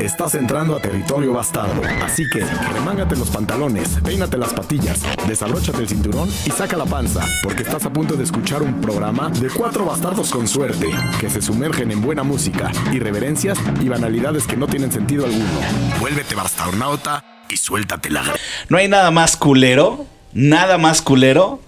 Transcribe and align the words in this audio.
Estás 0.00 0.34
entrando 0.34 0.76
a 0.76 0.80
territorio 0.80 1.32
bastardo. 1.32 1.80
Así 2.04 2.24
que, 2.28 2.40
remángate 2.72 3.16
los 3.16 3.30
pantalones, 3.30 3.88
peínate 4.04 4.36
las 4.36 4.52
patillas, 4.52 5.00
desabróchate 5.28 5.78
el 5.82 5.88
cinturón 5.88 6.28
y 6.44 6.50
saca 6.50 6.76
la 6.76 6.84
panza, 6.86 7.24
porque 7.42 7.62
estás 7.62 7.84
a 7.86 7.92
punto 7.92 8.14
de 8.16 8.24
escuchar 8.24 8.62
un 8.62 8.80
programa 8.80 9.30
de 9.30 9.48
cuatro 9.48 9.84
bastardos 9.84 10.30
con 10.30 10.48
suerte, 10.48 10.88
que 11.20 11.30
se 11.30 11.40
sumergen 11.42 11.90
en 11.90 12.00
buena 12.02 12.22
música, 12.22 12.70
irreverencias 12.92 13.58
y 13.80 13.88
banalidades 13.88 14.46
que 14.46 14.56
no 14.56 14.66
tienen 14.66 14.90
sentido 14.92 15.24
alguno. 15.24 15.44
Vuélvete 16.00 16.34
bastarnauta 16.34 17.24
y 17.48 17.56
suéltate 17.56 18.10
la 18.10 18.24
No 18.68 18.78
hay 18.78 18.88
nada 18.88 19.10
más 19.10 19.36
culero, 19.36 20.06
nada 20.32 20.78
más 20.78 21.02
culero 21.02 21.60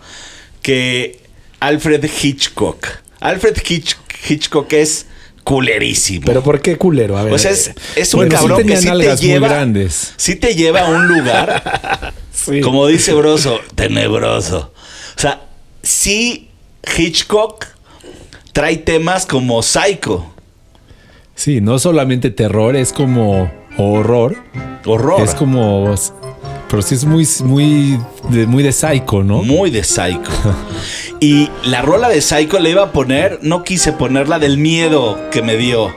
que 0.63 1.21
Alfred 1.61 2.05
Hitchcock. 2.23 2.87
Alfred 3.21 3.57
Hitch- 3.59 3.97
Hitchcock 4.29 4.73
es 4.73 5.07
culerísimo. 5.45 6.25
Pero 6.27 6.43
¿por 6.43 6.61
qué 6.61 6.77
culero? 6.77 7.17
A 7.17 7.23
ver. 7.23 7.33
o 7.35 7.39
sea, 7.39 7.51
es, 7.53 7.73
es 7.97 8.13
un 8.15 8.21
Bueno, 8.21 8.31
sí 8.33 8.37
cabrón 8.49 8.67
que 8.67 8.77
sí 8.79 8.89
te 8.91 9.17
lleva. 9.17 9.49
grandes. 9.49 10.15
Sí 10.17 10.37
te 10.37 10.55
lleva 10.55 10.81
a 10.81 10.89
un 10.91 11.07
lugar, 11.07 12.13
Sí. 12.33 12.61
como 12.61 12.87
dice 12.89 13.13
Broso, 13.15 13.61
tenebroso. 13.75 14.73
O 15.17 15.21
sea, 15.21 15.43
sí, 15.83 16.51
Hitchcock 16.97 17.67
trae 18.53 18.77
temas 18.79 19.27
como 19.27 19.63
Psycho, 19.63 20.31
Sí, 21.37 21.61
no 21.61 21.79
solamente 21.81 22.31
terror, 22.31 22.77
es 22.77 22.93
como 22.93 23.51
horror. 23.77 24.37
horror. 24.87 25.21
Es 25.23 25.35
como. 25.35 25.93
Pero 26.75 26.83
sí 26.83 26.97
es 26.97 27.05
muy, 27.05 27.25
muy, 27.45 28.01
de, 28.31 28.49
muy 28.49 28.65
de 28.65 28.73
psycho, 28.73 29.23
¿no? 29.23 29.45
Muy 29.45 29.71
de 29.71 29.85
Psycho. 29.85 30.29
Y 31.21 31.49
la 31.67 31.83
rola 31.83 32.09
de 32.09 32.21
Psycho 32.21 32.59
le 32.59 32.71
iba 32.71 32.83
a 32.83 32.91
poner, 32.91 33.39
no 33.43 33.63
quise 33.63 33.93
ponerla 33.93 34.41
del 34.41 34.59
miedo 34.59 35.17
que 35.31 35.41
me 35.41 35.57
dio. 35.57 35.95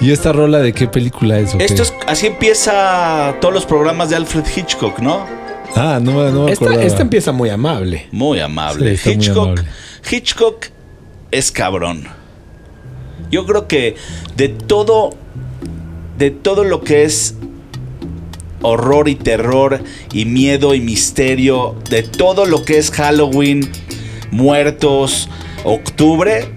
¿Y 0.00 0.10
esta 0.10 0.32
rola 0.32 0.60
de 0.60 0.72
qué 0.72 0.88
película 0.88 1.38
es? 1.38 1.54
Esto 1.58 1.82
es, 1.82 1.92
así 2.06 2.26
empieza 2.26 3.34
todos 3.42 3.52
los 3.52 3.66
programas 3.66 4.08
de 4.08 4.16
Alfred 4.16 4.46
Hitchcock, 4.56 4.98
¿no? 5.00 5.26
Ah, 5.76 5.98
no, 6.00 6.12
me- 6.12 6.30
no 6.32 6.44
me 6.44 6.52
Esta, 6.52 6.82
esta 6.82 7.02
empieza 7.02 7.30
muy 7.32 7.50
amable. 7.50 8.08
Muy 8.10 8.40
amable. 8.40 8.96
Sí, 8.96 9.10
está 9.10 9.10
muy 9.10 9.16
Hitchcock, 9.26 9.44
amable. 9.48 9.64
Hitchcock 10.10 10.66
es 11.30 11.52
cabrón. 11.52 12.08
Yo 13.30 13.44
creo 13.44 13.68
que 13.68 13.94
de 14.38 14.48
todo, 14.48 15.10
de 16.16 16.30
todo 16.30 16.64
lo 16.64 16.80
que 16.80 17.02
es 17.02 17.34
horror 18.62 19.08
y 19.08 19.14
terror 19.14 19.80
y 20.12 20.24
miedo 20.24 20.74
y 20.74 20.80
misterio, 20.80 21.76
de 21.90 22.02
todo 22.02 22.44
lo 22.46 22.64
que 22.64 22.78
es 22.78 22.90
Halloween, 22.90 23.70
muertos, 24.30 25.28
octubre, 25.64 26.48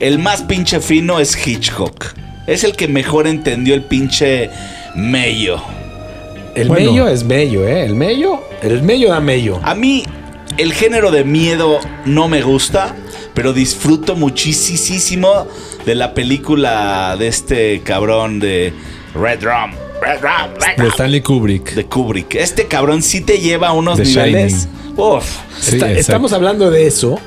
el 0.00 0.18
más 0.18 0.42
pinche 0.42 0.80
fino 0.80 1.20
es 1.20 1.46
Hitchcock. 1.46 2.06
Es 2.46 2.64
el 2.64 2.76
que 2.76 2.88
mejor 2.88 3.26
entendió 3.26 3.74
el 3.74 3.84
pinche 3.84 4.50
mello. 4.94 5.62
El 6.54 6.68
Bueno. 6.68 6.90
mello 6.90 7.08
es 7.08 7.24
mello, 7.24 7.66
¿eh? 7.66 7.84
El 7.84 7.94
mello, 7.94 8.42
el 8.62 8.82
mello 8.82 9.10
da 9.10 9.20
mello. 9.20 9.60
A 9.62 9.74
mí 9.74 10.04
el 10.56 10.72
género 10.72 11.10
de 11.10 11.24
miedo 11.24 11.80
no 12.04 12.28
me 12.28 12.42
gusta, 12.42 12.94
pero 13.34 13.52
disfruto 13.52 14.14
muchísimo 14.14 15.46
de 15.84 15.94
la 15.94 16.14
película 16.14 17.16
de 17.18 17.26
este 17.28 17.80
cabrón 17.82 18.38
de 18.38 18.72
Red 19.14 19.42
Rum. 19.42 19.72
De 20.00 20.88
Stanley 20.88 21.20
Kubrick. 21.20 21.74
de 21.74 21.84
Kubrick. 21.86 22.34
Este 22.34 22.66
cabrón 22.66 23.02
sí 23.02 23.20
te 23.20 23.38
lleva 23.38 23.68
a 23.68 23.72
unos 23.72 23.96
The 23.96 24.04
niveles. 24.04 24.68
Uf. 24.96 25.24
Sí, 25.60 25.74
Está- 25.76 25.86
exacto. 25.86 26.00
estamos 26.00 26.32
hablando 26.32 26.70
de 26.70 26.86
eso. 26.86 27.18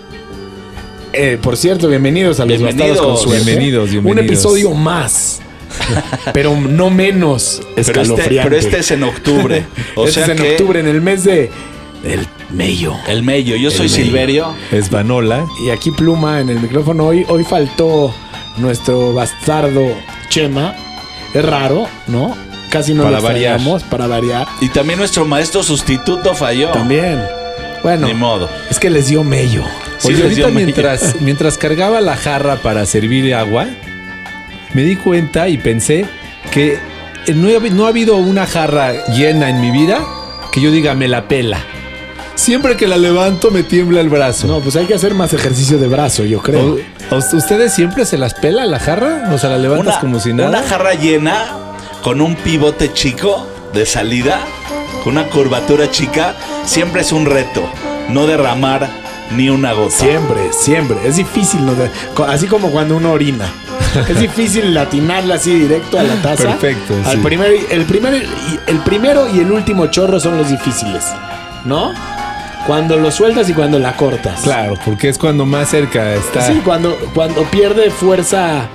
Eh, 1.14 1.38
por 1.42 1.58
cierto, 1.58 1.88
bienvenidos 1.88 2.40
a 2.40 2.46
los 2.46 2.58
Bienvenidos. 2.62 3.00
Con 3.02 3.18
Suerte. 3.18 3.46
Bienvenidos, 3.46 3.90
bienvenidos. 3.92 4.22
Un 4.24 4.26
episodio 4.26 4.72
más. 4.74 5.40
pero 6.34 6.56
no 6.56 6.90
menos 6.90 7.62
Pero 7.76 8.02
este, 8.02 8.40
pero 8.42 8.56
este 8.56 8.80
es 8.80 8.92
en 8.92 9.04
octubre. 9.04 9.66
O 9.96 10.06
Este 10.08 10.14
sea 10.14 10.24
es 10.26 10.30
en 10.32 10.38
que 10.38 10.52
octubre, 10.52 10.80
en 10.80 10.88
el 10.88 11.02
mes 11.02 11.24
de 11.24 11.50
el 12.04 12.28
mello. 12.52 12.94
el 13.08 13.24
mello. 13.24 13.56
Yo 13.56 13.72
soy 13.72 13.88
mello. 13.90 13.96
Silverio. 13.96 14.56
Es 14.72 14.90
Vanola. 14.90 15.46
Y 15.66 15.70
aquí 15.72 15.92
Pluma 15.92 16.40
en 16.42 16.50
el 16.50 16.60
micrófono. 16.60 17.08
Hoy, 17.08 17.26
hoy 17.28 17.44
faltó 17.44 18.14
nuestro 18.58 19.14
bastardo 19.14 19.88
Chema. 20.30 20.76
Es 21.34 21.44
raro, 21.44 21.88
¿no? 22.08 22.36
Casi 22.70 22.94
no 22.94 23.04
Para 23.04 23.18
lo 23.18 23.24
variar. 23.24 23.56
extrañamos, 23.56 23.84
para 23.84 24.08
variar. 24.08 24.48
Y 24.62 24.70
también 24.70 25.00
nuestro 25.00 25.26
maestro 25.26 25.64
sustituto 25.64 26.36
falló. 26.36 26.70
También. 26.72 27.22
Bueno, 27.84 28.08
Ni 28.08 28.14
modo. 28.14 28.50
es 28.70 28.80
que 28.80 28.90
les 28.90 29.08
dio 29.08 29.24
mello. 29.24 29.64
Sí, 30.00 30.10
Oye, 30.10 30.24
les 30.24 30.36
dio 30.36 30.46
ahorita 30.46 30.48
mello. 30.48 30.66
mientras, 30.66 31.16
mientras 31.22 31.58
cargaba 31.58 32.02
la 32.02 32.16
jarra 32.18 32.58
para 32.58 32.86
servir 32.86 33.34
agua, 33.34 33.68
me 34.74 34.84
di 34.84 34.96
cuenta 34.96 35.48
y 35.48 35.58
pensé 35.58 36.06
que 36.52 36.78
no, 37.34 37.48
ha- 37.50 37.60
no 37.72 37.86
ha 37.86 37.90
habido 37.90 38.18
una 38.18 38.46
jarra 38.46 39.06
llena 39.08 39.50
en 39.50 39.62
mi 39.62 39.72
vida 39.72 40.00
que 40.52 40.60
yo 40.62 40.72
diga 40.72 40.94
me 40.94 41.08
la 41.08 41.28
pela. 41.28 41.60
Siempre 42.36 42.78
que 42.78 42.88
la 42.88 42.98
levanto 42.98 43.50
me 43.50 43.64
tiembla 43.64 44.00
el 44.02 44.10
brazo. 44.10 44.46
No, 44.48 44.60
pues 44.60 44.76
hay 44.76 44.86
que 44.86 44.94
hacer 44.94 45.16
más 45.16 45.34
ejercicio 45.34 45.78
de 45.80 45.88
brazo, 45.88 46.24
yo 46.24 46.40
creo. 46.42 46.78
¿O- 47.10 47.16
o- 47.16 47.36
¿Ustedes 47.38 47.74
siempre 47.74 48.06
se 48.06 48.18
las 48.18 48.34
pela 48.36 48.66
la 48.66 48.80
jarra? 48.80 49.30
O 49.34 49.38
sea, 49.40 49.50
la 49.52 49.58
levantas 49.58 49.88
Una, 49.96 50.00
como 50.02 50.20
si 50.20 50.34
nada. 50.34 50.50
una 50.50 50.62
jarra 50.64 50.94
llena 50.94 51.56
con 52.04 52.22
un 52.22 52.36
pivote 52.36 52.94
chico 52.94 53.48
de 53.74 53.86
salida, 53.86 54.40
con 55.04 55.14
una 55.14 55.28
curvatura 55.28 55.90
chica, 55.92 56.36
siempre 56.66 57.02
es 57.02 57.12
un 57.12 57.26
reto. 57.26 57.64
No 58.10 58.26
derramar 58.28 58.88
ni 59.36 59.50
una 59.50 59.74
gota. 59.74 59.92
Siempre, 59.92 60.54
siempre. 60.54 60.98
Es 61.06 61.18
difícil, 61.18 61.66
¿no? 61.66 61.76
De- 61.76 61.92
co- 62.14 62.24
así 62.24 62.48
como 62.48 62.70
cuando 62.72 62.96
uno 62.96 63.12
orina. 63.12 63.46
Es 64.10 64.20
difícil 64.20 64.74
latinarla 64.74 65.36
así 65.36 65.54
directo 65.58 65.98
a 66.00 66.04
la 66.04 66.16
taza. 66.22 66.44
Perfecto, 66.44 66.94
Al 67.06 67.18
sí. 67.18 67.24
primer, 67.24 67.52
el, 67.72 67.86
primer, 67.86 68.26
el 68.68 68.78
primero 68.80 69.28
y 69.34 69.40
el 69.40 69.52
último 69.52 69.88
chorro 69.88 70.20
son 70.20 70.38
los 70.38 70.50
difíciles. 70.50 71.04
¿No? 71.66 71.94
Cuando 72.68 72.98
lo 72.98 73.12
sueltas 73.12 73.50
y 73.50 73.54
cuando 73.54 73.80
la 73.80 73.96
cortas. 73.96 74.42
Claro, 74.42 74.76
porque 74.86 75.10
es 75.10 75.18
cuando 75.18 75.46
más 75.46 75.70
cerca 75.70 76.14
está. 76.14 76.42
Sí, 76.46 76.62
cuando, 76.64 76.96
cuando 77.14 77.44
pierde 77.44 77.90
fuerza 77.92 78.68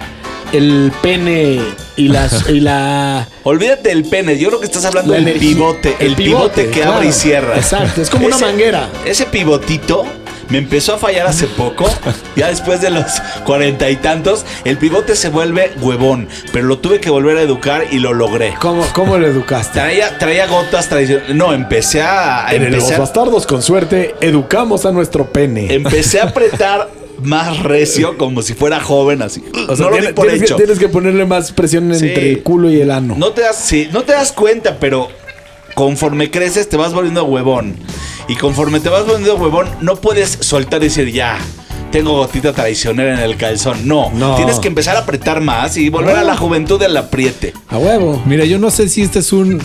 el 0.53 0.93
pene 1.03 1.61
y 1.97 2.09
la, 2.09 2.29
y 2.49 2.61
la 2.61 3.27
Olvídate 3.45 3.89
del 3.91 4.05
pene, 4.05 4.39
yo 4.39 4.49
creo 4.49 4.61
que 4.61 4.67
estás 4.67 4.85
hablando 4.85 5.13
La 5.15 5.21
del 5.21 5.39
pivote, 5.39 5.97
el, 5.99 6.09
el 6.09 6.15
pivote, 6.17 6.63
pivote, 6.63 6.71
que 6.71 6.85
abre 6.85 7.07
y 7.09 7.13
cierra. 7.13 7.57
Exacto, 7.57 8.01
es 8.03 8.11
como 8.11 8.27
una 8.27 8.39
manguera. 8.39 8.89
Ese 9.05 9.27
pivotito 9.27 10.05
me 10.49 10.59
empezó 10.59 10.95
a 10.95 10.99
fallar 10.99 11.27
hace 11.27 11.47
poco, 11.47 11.87
ya 12.37 12.49
después 12.49 12.81
de 12.83 12.91
los 12.91 13.05
cuarenta 13.45 13.89
y 13.89 13.97
tantos, 13.97 14.45
el 14.65 14.77
pivote 14.77 15.17
se 15.17 15.31
vuelve 15.31 15.73
huevón, 15.81 16.29
pero 16.53 16.67
lo 16.67 16.79
tuve 16.79 17.01
que 17.01 17.09
volver 17.11 17.39
a 17.39 17.43
educar 17.43 17.85
y 17.91 17.99
lo 18.01 18.13
logré. 18.13 18.55
¿Cómo, 18.61 18.85
cómo 18.93 19.17
lo 19.19 19.27
educaste? 19.27 19.81
Traía, 19.81 20.19
traía 20.19 20.47
gotas 20.47 20.89
tradicionales. 20.89 21.35
No, 21.35 21.53
empecé 21.55 22.03
a, 22.03 22.47
En 22.51 22.63
el 22.65 22.73
Los 22.73 22.81
empecé, 22.83 22.95
a- 22.97 22.99
bastardos 22.99 23.47
con 23.47 23.63
suerte 23.63 24.15
educamos 24.21 24.85
a 24.85 24.93
nuestro 24.93 25.27
pene. 25.33 25.73
empecé 25.73 26.21
a 26.21 26.25
apretar 26.25 26.89
más 27.25 27.61
recio, 27.61 28.17
como 28.19 28.43
si 28.43 28.55
fuera 28.55 28.81
joven, 28.81 29.23
así. 29.23 29.43
O 29.69 29.77
sea, 29.77 29.87
no 29.87 29.91
lo 29.91 29.97
tiene- 29.97 30.07
di 30.09 30.13
por 30.15 30.27
tienes, 30.27 30.43
hecho. 30.43 30.57
Que, 30.57 30.63
tienes 30.65 30.79
que 30.79 30.89
ponerle 30.89 31.25
más 31.27 31.53
presión 31.53 31.95
Sí. 31.95 32.09
entre 32.09 32.31
el 32.31 32.43
culo 32.43 32.71
y 32.71 32.81
el 32.81 32.91
ano. 32.91 33.15
No 33.17 33.31
te 33.33 33.43
das, 33.43 33.57
sí, 33.57 33.89
no 33.93 34.03
te 34.03 34.13
das 34.13 34.33
cuenta, 34.33 34.79
pero 34.81 35.09
conforme 35.75 36.31
creces 36.31 36.69
te 36.69 36.77
vas 36.77 36.93
volviendo 36.93 37.25
huevón. 37.25 37.77
Y 38.29 38.37
conforme 38.37 38.81
te 38.81 38.89
vas 38.89 39.07
volviendo 39.07 39.37
huevón, 39.37 39.67
no 39.81 39.97
puedes 39.97 40.39
soltar 40.41 40.81
y 40.83 40.85
decir 40.87 41.11
ya. 41.13 41.39
Tengo 41.91 42.15
gotita 42.17 42.53
traicionera 42.55 43.13
en 43.15 43.21
el 43.21 43.37
calzón. 43.37 43.87
No, 43.87 44.11
No. 44.15 44.35
tienes 44.37 44.59
que 44.59 44.69
empezar 44.69 44.97
a 44.97 45.01
apretar 45.01 45.41
más 45.43 45.77
y 45.77 45.91
volver 45.91 46.17
a 46.17 46.25
la 46.25 46.37
juventud 46.37 46.81
del 46.81 46.97
apriete. 46.97 47.53
A 47.69 47.77
huevo. 47.79 48.23
Mira, 48.25 48.45
yo 48.47 48.59
no 48.59 48.71
sé 48.71 48.89
si 48.89 49.03
este 49.03 49.19
es 49.19 49.33
un 49.33 49.61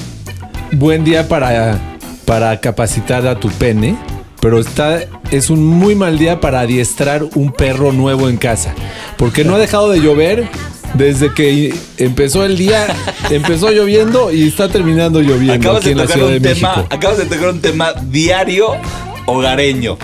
buen 0.74 1.06
día 1.06 1.28
para, 1.30 1.80
para 2.26 2.60
capacitar 2.60 3.26
a 3.28 3.40
tu 3.40 3.50
pene, 3.50 3.96
pero 4.40 4.60
está, 4.60 5.00
es 5.32 5.50
un 5.50 5.66
muy 5.66 5.96
mal 5.96 6.18
día 6.18 6.40
para 6.40 6.62
adiestrar 6.62 7.24
un 7.36 7.52
perro 7.52 7.92
nuevo 7.92 8.30
en 8.30 8.38
casa. 8.38 8.74
Porque 9.18 9.44
no 9.44 9.56
ha 9.56 9.58
dejado 9.60 9.90
de 9.90 10.00
llover 10.00 10.48
desde 10.94 11.34
que 11.34 11.74
empezó 11.98 12.46
el 12.46 12.58
día, 12.58 12.88
empezó 13.30 13.72
lloviendo 13.72 14.32
y 14.32 14.48
está 14.48 14.70
terminando 14.70 15.22
lloviendo 15.22 15.54
Acabas 15.54 15.78
aquí 15.80 15.86
de 15.88 15.92
en 15.92 15.98
la 15.98 16.04
tocar 16.04 16.18
Ciudad 16.18 16.32
de 16.32 16.38
un 16.38 16.44
tema, 16.44 16.76
México. 16.76 16.88
acabas 16.96 17.18
de 17.18 17.26
tocar 17.26 17.50
un 17.50 17.62
tema 17.62 17.94
diario 17.94 18.70
hogareño. 19.26 19.98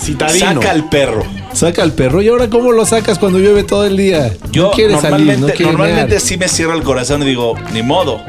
Citadino. 0.00 0.60
Saca 0.62 0.70
al 0.70 0.88
perro. 0.88 1.24
Saca 1.52 1.82
al 1.82 1.92
perro 1.92 2.22
y 2.22 2.28
ahora 2.28 2.48
cómo 2.48 2.72
lo 2.72 2.84
sacas 2.86 3.18
cuando 3.18 3.38
llueve 3.38 3.64
todo 3.64 3.84
el 3.84 3.96
día. 3.96 4.32
Yo 4.52 4.64
no 4.64 4.70
quiere 4.70 4.92
salir, 4.94 5.10
normalmente, 5.10 5.40
no 5.40 5.46
quiere 5.54 5.72
normalmente 5.72 6.08
mear. 6.10 6.20
sí 6.20 6.36
me 6.36 6.48
cierra 6.48 6.74
el 6.74 6.82
corazón 6.82 7.22
y 7.22 7.26
digo, 7.26 7.54
ni 7.72 7.82
modo. 7.82 8.20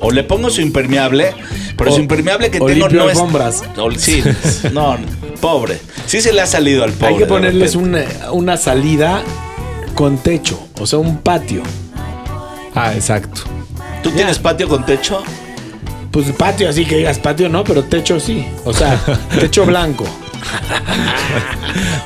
O 0.00 0.10
le 0.10 0.24
pongo 0.24 0.50
su 0.50 0.60
impermeable, 0.60 1.32
pero 1.76 1.90
O- 1.90 1.94
su 1.94 2.00
impermeable 2.00 2.50
que 2.50 2.60
o 2.60 2.66
tengo 2.66 2.88
no 2.88 3.04
es. 3.04 3.10
alfombras. 3.10 3.62
o- 3.76 3.90
sí, 3.92 4.22
no, 4.72 4.96
pobre. 5.40 5.78
Sí 6.06 6.20
se 6.20 6.32
le 6.32 6.40
ha 6.40 6.46
salido 6.46 6.84
al 6.84 6.92
pobre. 6.92 7.12
Hay 7.14 7.18
que 7.18 7.26
ponerles 7.26 7.74
una, 7.74 8.04
una 8.32 8.56
salida 8.56 9.22
con 9.94 10.18
techo, 10.18 10.58
o 10.80 10.86
sea, 10.86 10.98
un 10.98 11.18
patio. 11.18 11.62
Ah, 12.74 12.92
exacto. 12.94 13.42
¿Tú 14.02 14.10
tienes 14.10 14.38
patio 14.38 14.68
con 14.68 14.84
techo? 14.84 15.22
Pues 16.10 16.26
patio, 16.32 16.68
así 16.68 16.84
que 16.84 16.96
digas 16.98 17.18
patio 17.18 17.48
no, 17.48 17.64
pero 17.64 17.82
techo 17.84 18.20
sí. 18.20 18.46
O 18.64 18.72
sea, 18.72 19.00
techo 19.40 19.64
blanco. 19.66 20.04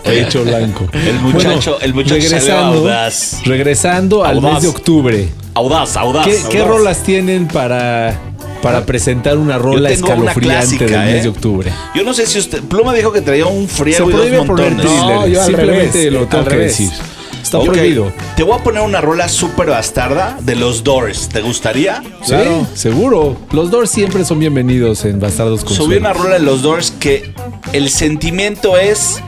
Pecho 0.04 0.44
blanco. 0.44 0.86
El 0.92 1.18
muchacho- 1.20 1.78
el 1.80 1.92
muchacho 1.94 2.54
audaz. 2.56 3.40
Regresando 3.44 4.24
al 4.24 4.36
Audaz. 4.36 4.52
mes 4.54 4.62
de 4.62 4.68
octubre. 4.68 5.28
Audaz, 5.54 5.96
audaz. 5.96 6.26
¿Qué, 6.50 6.62
rolas 6.62 7.02
tienen 7.02 7.48
para, 7.48 8.14
para 8.62 8.84
presentar 8.84 9.38
una 9.38 9.58
rola 9.58 9.80
una 9.80 9.90
escalofriante 9.90 10.40
clásica, 10.40 10.84
del 10.84 11.08
¿eh? 11.08 11.12
mes 11.14 11.22
de 11.24 11.28
octubre? 11.28 11.72
Yo 11.94 12.02
no 12.02 12.14
sé 12.14 12.26
si 12.26 12.38
usted. 12.38 12.62
Pluma 12.62 12.92
dijo 12.94 13.12
que 13.12 13.20
traía 13.20 13.46
un 13.46 13.68
Se 13.68 13.76
friego 13.76 14.10
y 14.10 14.12
dos 14.12 14.46
poner 14.46 14.46
montones. 14.46 14.84
No, 14.84 15.26
yo 15.26 15.40
al 15.40 15.46
Simplemente 15.46 15.98
revés, 15.98 16.12
lo 16.12 16.20
al 16.20 16.28
tengo 16.28 16.44
que 16.44 16.50
revés. 16.50 16.78
decir. 16.78 16.90
Está 17.42 17.60
prohibido. 17.60 18.12
Te 18.36 18.42
voy 18.42 18.58
a 18.58 18.62
poner 18.62 18.82
una 18.82 19.00
rola 19.00 19.28
súper 19.28 19.68
bastarda 19.68 20.36
de 20.42 20.54
los 20.54 20.84
Doors. 20.84 21.28
¿Te 21.28 21.40
gustaría? 21.40 22.02
Claro, 22.26 22.66
seguro. 22.74 23.36
Los 23.52 23.70
Doors 23.70 23.90
siempre 23.90 24.24
son 24.24 24.38
bienvenidos 24.40 25.04
en 25.04 25.18
Bastardos 25.18 25.64
con 25.64 25.74
Subí 25.74 25.96
una 25.96 26.12
rola 26.12 26.34
de 26.34 26.40
los 26.40 26.60
Doors 26.62 26.90
que 26.90 27.32
el 27.72 27.88
sentimiento 27.88 28.76
es 28.76 29.22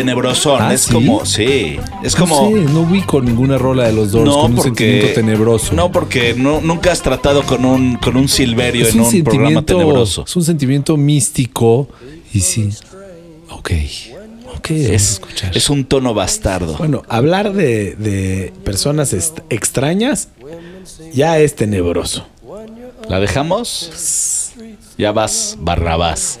tenebrosón. 0.00 0.62
¿Ah, 0.62 0.74
es 0.74 0.82
sí? 0.82 0.92
como, 0.92 1.24
sí, 1.26 1.76
es 2.02 2.14
como. 2.16 2.50
No 2.50 2.56
sé, 2.56 2.72
no 2.72 2.80
ubico 2.82 3.20
ninguna 3.20 3.58
rola 3.58 3.86
de 3.86 3.92
los 3.92 4.12
Doors 4.12 4.30
con 4.34 4.54
un 4.54 4.62
sentimiento 4.62 5.08
tenebroso. 5.14 5.74
No, 5.74 5.90
porque 5.92 6.34
no, 6.34 6.60
nunca 6.60 6.92
has 6.92 7.02
tratado 7.02 7.42
con 7.42 7.64
un, 7.64 7.96
con 7.96 8.16
un 8.16 8.28
silverio 8.28 8.86
es 8.86 8.94
en 8.94 9.00
un, 9.00 9.06
un 9.06 9.10
programa 9.24 9.46
sentimiento, 9.60 9.76
tenebroso. 9.76 10.24
es 10.26 10.36
un 10.36 10.44
sentimiento 10.44 10.96
místico 10.96 11.88
y 12.32 12.40
sí. 12.40 12.70
Ok. 13.50 13.70
Ok, 14.56 14.70
Es, 14.70 15.12
escuchar. 15.12 15.56
es 15.56 15.70
un 15.70 15.84
tono 15.84 16.14
bastardo. 16.14 16.76
Bueno, 16.78 17.02
hablar 17.08 17.52
de, 17.52 17.94
de 17.96 18.52
personas 18.64 19.12
extrañas 19.50 20.28
ya 21.12 21.38
es 21.38 21.54
tenebroso. 21.54 22.26
¿La 23.08 23.20
dejamos? 23.20 24.52
Ya 24.96 25.12
vas, 25.12 25.56
Barrabás. 25.60 26.40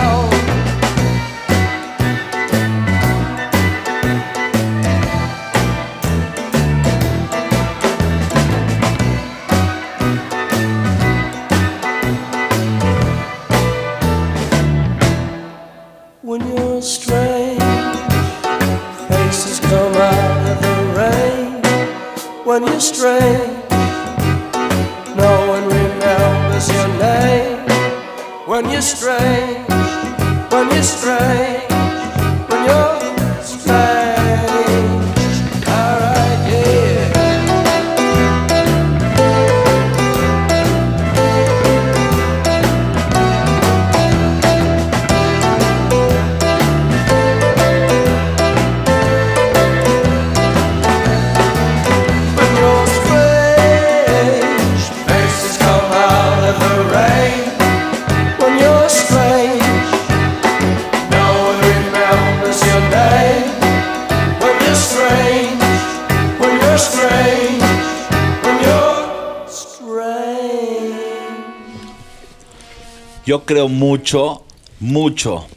Yo 73.31 73.45
creo 73.45 73.69
mucho, 73.69 74.43
mucho. 74.81 75.47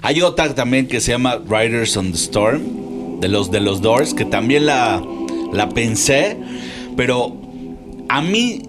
Hay 0.00 0.22
otra 0.22 0.54
también 0.54 0.86
que 0.86 1.00
se 1.00 1.10
llama 1.10 1.40
Riders 1.44 1.96
on 1.96 2.12
the 2.12 2.16
Storm, 2.16 3.18
de 3.18 3.26
los 3.26 3.50
de 3.50 3.58
los 3.58 3.82
Doors, 3.82 4.14
que 4.14 4.24
también 4.24 4.64
la, 4.66 5.02
la 5.52 5.68
pensé, 5.70 6.36
pero 6.96 7.36
a 8.08 8.22
mí 8.22 8.62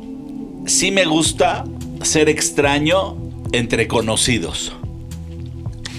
sí 0.66 0.90
me 0.90 1.06
gusta 1.06 1.66
ser 2.02 2.30
extraño 2.30 3.16
entre 3.52 3.88
conocidos. 3.88 4.72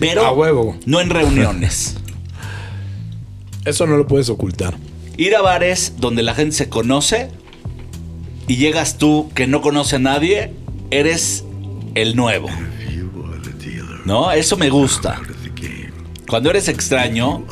Pero 0.00 0.26
A 0.26 0.32
huevo. 0.32 0.76
no 0.84 1.00
en 1.00 1.10
reuniones. 1.10 1.96
Eso 3.64 3.86
no 3.86 3.96
lo 3.96 4.08
puedes 4.08 4.28
ocultar. 4.30 4.74
Ir 5.16 5.36
a 5.36 5.42
bares 5.42 5.92
donde 5.98 6.24
la 6.24 6.34
gente 6.34 6.56
se 6.56 6.68
conoce 6.68 7.28
y 8.48 8.56
llegas 8.56 8.98
tú 8.98 9.30
que 9.32 9.46
no 9.46 9.60
conoce 9.60 9.94
a 9.94 10.00
nadie, 10.00 10.50
eres 10.90 11.44
el 11.94 12.16
nuevo. 12.16 12.48
¿No? 14.04 14.32
Eso 14.32 14.56
me 14.56 14.68
gusta. 14.70 15.20
Cuando 16.28 16.48
eres 16.50 16.68
extraño, 16.68 17.44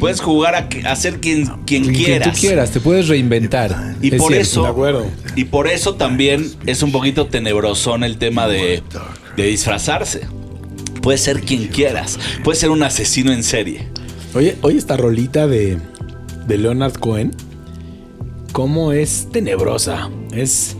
puedes 0.00 0.20
jugar 0.20 0.56
a, 0.56 0.68
que- 0.68 0.86
a 0.86 0.96
ser 0.96 1.20
quien, 1.20 1.46
quien 1.64 1.84
Quien 1.84 1.94
quieras. 1.94 2.34
tú 2.34 2.40
quieras, 2.40 2.70
te 2.72 2.80
puedes 2.80 3.06
reinventar. 3.08 3.94
Y 4.02 4.08
Es 4.14 4.20
por 4.20 4.32
cierto. 4.32 4.42
eso, 4.42 4.62
de 4.64 4.68
acuerdo. 4.68 5.06
y 5.36 5.44
por 5.44 5.68
eso 5.68 5.94
también 5.94 6.50
es 6.66 6.82
un 6.82 6.90
poquito 6.90 7.26
tenebrosón 7.28 8.02
el 8.02 8.18
tema 8.18 8.48
de, 8.48 8.82
de 9.36 9.46
disfrazarse. 9.46 10.22
Puedes 11.02 11.20
ser 11.20 11.42
quien 11.42 11.68
quieras. 11.68 12.18
Puedes 12.42 12.58
ser 12.58 12.70
un 12.70 12.82
asesino 12.82 13.32
en 13.32 13.44
serie. 13.44 13.86
Oye, 14.34 14.56
oye 14.62 14.76
esta 14.76 14.96
rolita 14.96 15.46
de, 15.46 15.78
de 16.48 16.58
Leonard 16.58 16.94
Cohen, 16.94 17.30
cómo 18.50 18.90
es 18.92 19.28
tenebrosa, 19.30 20.10
es 20.32 20.76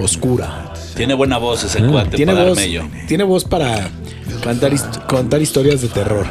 oscura. 0.00 0.69
Tiene 0.94 1.14
buena 1.14 1.38
voz 1.38 1.64
ese 1.64 1.80
cuate 1.82 2.10
Ah, 2.12 2.16
Tiene 2.16 2.32
para 2.32 2.44
voz, 2.48 2.56
darme 2.56 2.72
yo. 2.72 2.82
tiene 3.06 3.24
voz 3.24 3.44
para 3.44 3.90
cantar, 4.42 4.72
contar 5.06 5.40
historias 5.42 5.80
de 5.82 5.88
terror. 5.88 6.26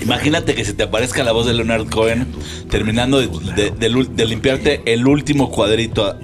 Imagínate 0.00 0.54
que 0.54 0.64
se 0.64 0.74
te 0.74 0.82
aparezca 0.82 1.24
la 1.24 1.32
voz 1.32 1.46
de 1.46 1.54
Leonard 1.54 1.88
Cohen 1.88 2.26
terminando 2.68 3.20
de, 3.20 4.26
limpiarte 4.26 4.82
el 4.84 5.06
último 5.06 5.50
cuadrito 5.50 6.16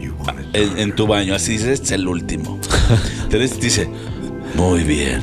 en, 0.52 0.78
en 0.78 0.94
tu 0.94 1.06
baño. 1.06 1.34
Así 1.34 1.52
dices, 1.52 1.80
es 1.80 1.90
el 1.92 2.06
último. 2.06 2.58
Te 3.30 3.38
dice, 3.38 3.88
muy 4.54 4.82
bien, 4.82 5.20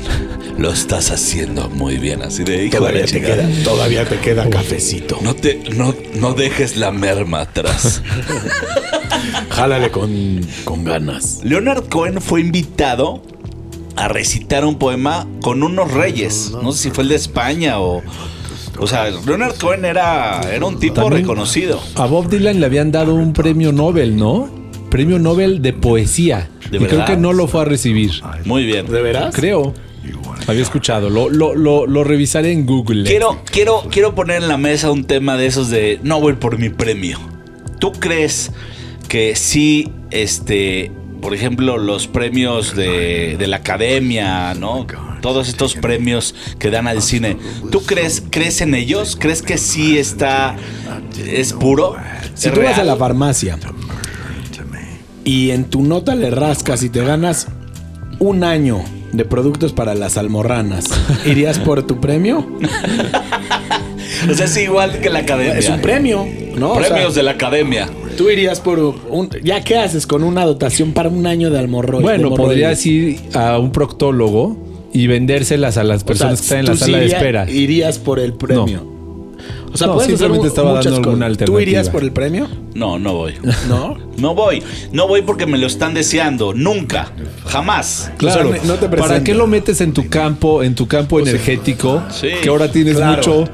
lo 0.58 0.72
estás 0.72 1.12
haciendo 1.12 1.70
muy 1.70 1.98
bien. 1.98 2.22
Así 2.22 2.44
de 2.44 2.66
hijo 2.66 2.72
de 2.72 2.78
Todavía 2.80 3.06
te, 3.06 3.22
queda, 3.22 3.50
todavía 3.64 4.06
te 4.06 4.20
queda 4.20 4.50
cafecito. 4.50 5.20
No, 5.22 5.36
te, 5.36 5.62
no, 5.76 5.94
no 6.16 6.34
dejes 6.34 6.78
la 6.78 6.92
merma 6.92 7.42
atrás. 7.42 8.02
Jálale 9.50 9.92
con, 9.92 10.42
con 10.64 10.84
ganas. 10.84 11.40
Leonard 11.44 11.88
Cohen 11.90 12.22
fue 12.22 12.42
invitado 12.42 13.22
a 13.96 14.08
recitar 14.08 14.66
un 14.66 14.78
poema 14.78 15.28
con 15.42 15.64
unos 15.64 15.92
reyes. 15.92 16.52
No 16.62 16.72
sé 16.72 16.84
si 16.84 16.92
fue 16.92 17.04
el 17.04 17.10
de 17.10 17.16
España 17.16 17.80
o. 17.80 18.02
O 18.80 18.86
sea, 18.86 19.10
Leonard 19.10 19.58
Cohen 19.58 19.86
era, 19.86 20.42
era 20.54 20.66
un 20.66 20.80
tipo 20.80 20.96
También- 20.96 21.24
reconocido. 21.24 21.82
A 21.96 22.06
Bob 22.06 22.30
Dylan 22.30 22.60
le 22.60 22.66
habían 22.68 22.92
dado 22.92 23.16
un 23.16 23.34
premio 23.34 23.72
Nobel, 23.72 24.16
¿no? 24.16 24.50
Premio 24.92 25.18
Nobel 25.18 25.64
de 25.64 25.74
poesía. 25.74 26.50
¿De 26.70 26.78
y 26.78 26.82
creo 26.82 27.06
que 27.06 27.18
no 27.18 27.34
lo 27.34 27.48
fue 27.48 27.62
a 27.62 27.66
recibir. 27.66 28.12
Muy 28.46 28.66
bien. 28.66 28.86
¿De 28.86 29.02
veras? 29.02 29.34
Creo. 29.36 29.74
Había 30.48 30.62
escuchado. 30.62 31.10
Lo, 31.10 31.30
lo, 31.30 31.56
lo, 31.56 31.86
lo 31.86 32.04
revisaré 32.04 32.52
en 32.52 32.66
Google. 32.66 33.04
Quiero, 33.04 33.42
quiero, 33.52 33.84
quiero 33.92 34.16
poner 34.16 34.42
en 34.42 34.48
la 34.48 34.58
mesa 34.58 34.92
un 34.92 35.06
tema 35.06 35.38
de 35.38 35.46
esos 35.46 35.70
de 35.70 36.00
no 36.04 36.22
voy 36.22 36.34
por 36.34 36.58
mi 36.58 36.70
premio. 36.70 37.20
¿Tú 37.80 37.92
crees 37.92 38.52
que 39.10 39.36
sí, 39.36 39.92
este, 40.10 40.92
por 41.22 41.34
ejemplo, 41.34 41.78
los 41.78 42.08
premios 42.08 42.76
de, 42.76 43.36
de 43.38 43.48
la 43.48 43.58
academia, 43.58 44.54
¿no? 44.54 44.88
Todos 45.22 45.50
estos 45.50 45.76
premios 45.76 46.34
que 46.60 46.70
dan 46.70 46.88
al 46.88 47.02
cine, 47.02 47.38
¿tú 47.72 47.84
crees, 47.84 48.24
crees 48.30 48.62
en 48.62 48.74
ellos? 48.74 49.18
¿Crees 49.20 49.42
que 49.42 49.58
sí 49.58 49.98
está, 49.98 50.56
es 51.26 51.54
puro? 51.54 51.96
Si 52.36 52.48
¿Es 52.48 52.54
tú 52.54 52.62
vas 52.62 52.78
a 52.78 52.84
la 52.84 52.96
farmacia 52.96 53.58
y 55.28 55.52
en 55.52 55.66
tu 55.66 55.84
nota 55.84 56.16
le 56.16 56.32
rascas 56.32 56.84
y 56.84 56.90
te 56.90 57.04
ganas 57.04 57.48
un 58.18 58.46
año 58.46 58.82
de 59.18 59.26
productos 59.26 59.74
para 59.74 59.96
las 59.96 60.18
almorranas, 60.18 60.86
¿irías 61.26 61.60
por 61.60 61.86
tu 61.86 62.00
premio? 62.00 62.48
O 64.30 64.34
sea, 64.34 64.46
es 64.46 64.58
igual 64.58 65.00
que 65.00 65.10
la 65.10 65.20
academia. 65.20 65.58
Es 65.58 65.70
un 65.70 65.82
premio, 65.82 66.26
¿no? 66.56 66.74
O 66.74 66.80
sea, 66.80 66.90
Premios 66.90 67.16
de 67.16 67.24
la 67.24 67.32
academia. 67.32 67.90
Tú 68.18 68.30
irías 68.30 68.60
por 68.60 68.80
un... 68.80 69.30
¿Ya 69.44 69.64
qué 69.64 69.78
haces 69.78 70.08
con 70.08 70.24
una 70.24 70.46
dotación 70.46 70.94
para 70.94 71.10
un 71.10 71.28
año 71.28 71.50
de 71.50 71.60
almorro? 71.60 72.02
Bueno, 72.02 72.32
de 72.32 72.36
podrías 72.36 72.84
ir 72.86 73.20
a 73.34 73.60
un 73.60 73.72
proctólogo 73.72 74.58
y 74.92 75.08
vendérselas 75.08 75.78
a 75.78 75.84
las 75.84 75.98
O 75.98 76.00
sea, 76.00 76.08
personas 76.08 76.40
que 76.40 76.44
están 76.44 76.60
en 76.60 76.66
la 76.66 76.76
sala 76.76 76.98
sí 76.98 77.04
de 77.04 77.06
espera. 77.08 77.50
Irías 77.50 78.00
por 78.00 78.20
el 78.20 78.34
premio. 78.34 78.97
O 79.78 79.80
sea, 79.80 79.88
No, 79.88 79.94
puedes 79.94 80.08
hacer 80.08 80.18
simplemente 80.18 80.44
mu- 80.44 80.48
estaba 80.48 80.70
muchas 80.76 80.92
dando 80.94 81.10
alguna 81.10 81.28
¿Tú 81.38 81.60
irías 81.60 81.88
alternativa. 81.88 81.92
por 81.92 82.04
el 82.04 82.12
premio? 82.12 82.48
No, 82.74 82.98
no 82.98 83.14
voy. 83.14 83.36
No. 83.70 83.98
No 84.18 84.34
voy. 84.34 84.64
No 84.92 85.08
voy 85.08 85.22
porque 85.22 85.46
me 85.46 85.60
lo 85.60 85.68
están 85.68 85.94
deseando. 85.94 86.52
Nunca. 86.56 87.12
Jamás. 87.46 88.12
Claro, 88.18 88.50
O 88.50 88.54
sea, 88.54 88.64
no 88.64 88.74
te 88.74 88.90
¿para 88.90 89.24
qué 89.24 89.36
lo 89.36 89.46
metes 89.46 89.80
en 89.80 89.94
tu 89.94 90.10
campo, 90.10 90.64
en 90.64 90.74
tu 90.74 90.88
campo 90.88 91.20
energético? 91.20 92.02
Sí. 92.10 92.30
Que 92.42 92.50
ahora 92.50 92.72
tienes 92.72 92.96
Claro. 92.96 93.18
mucho 93.18 93.46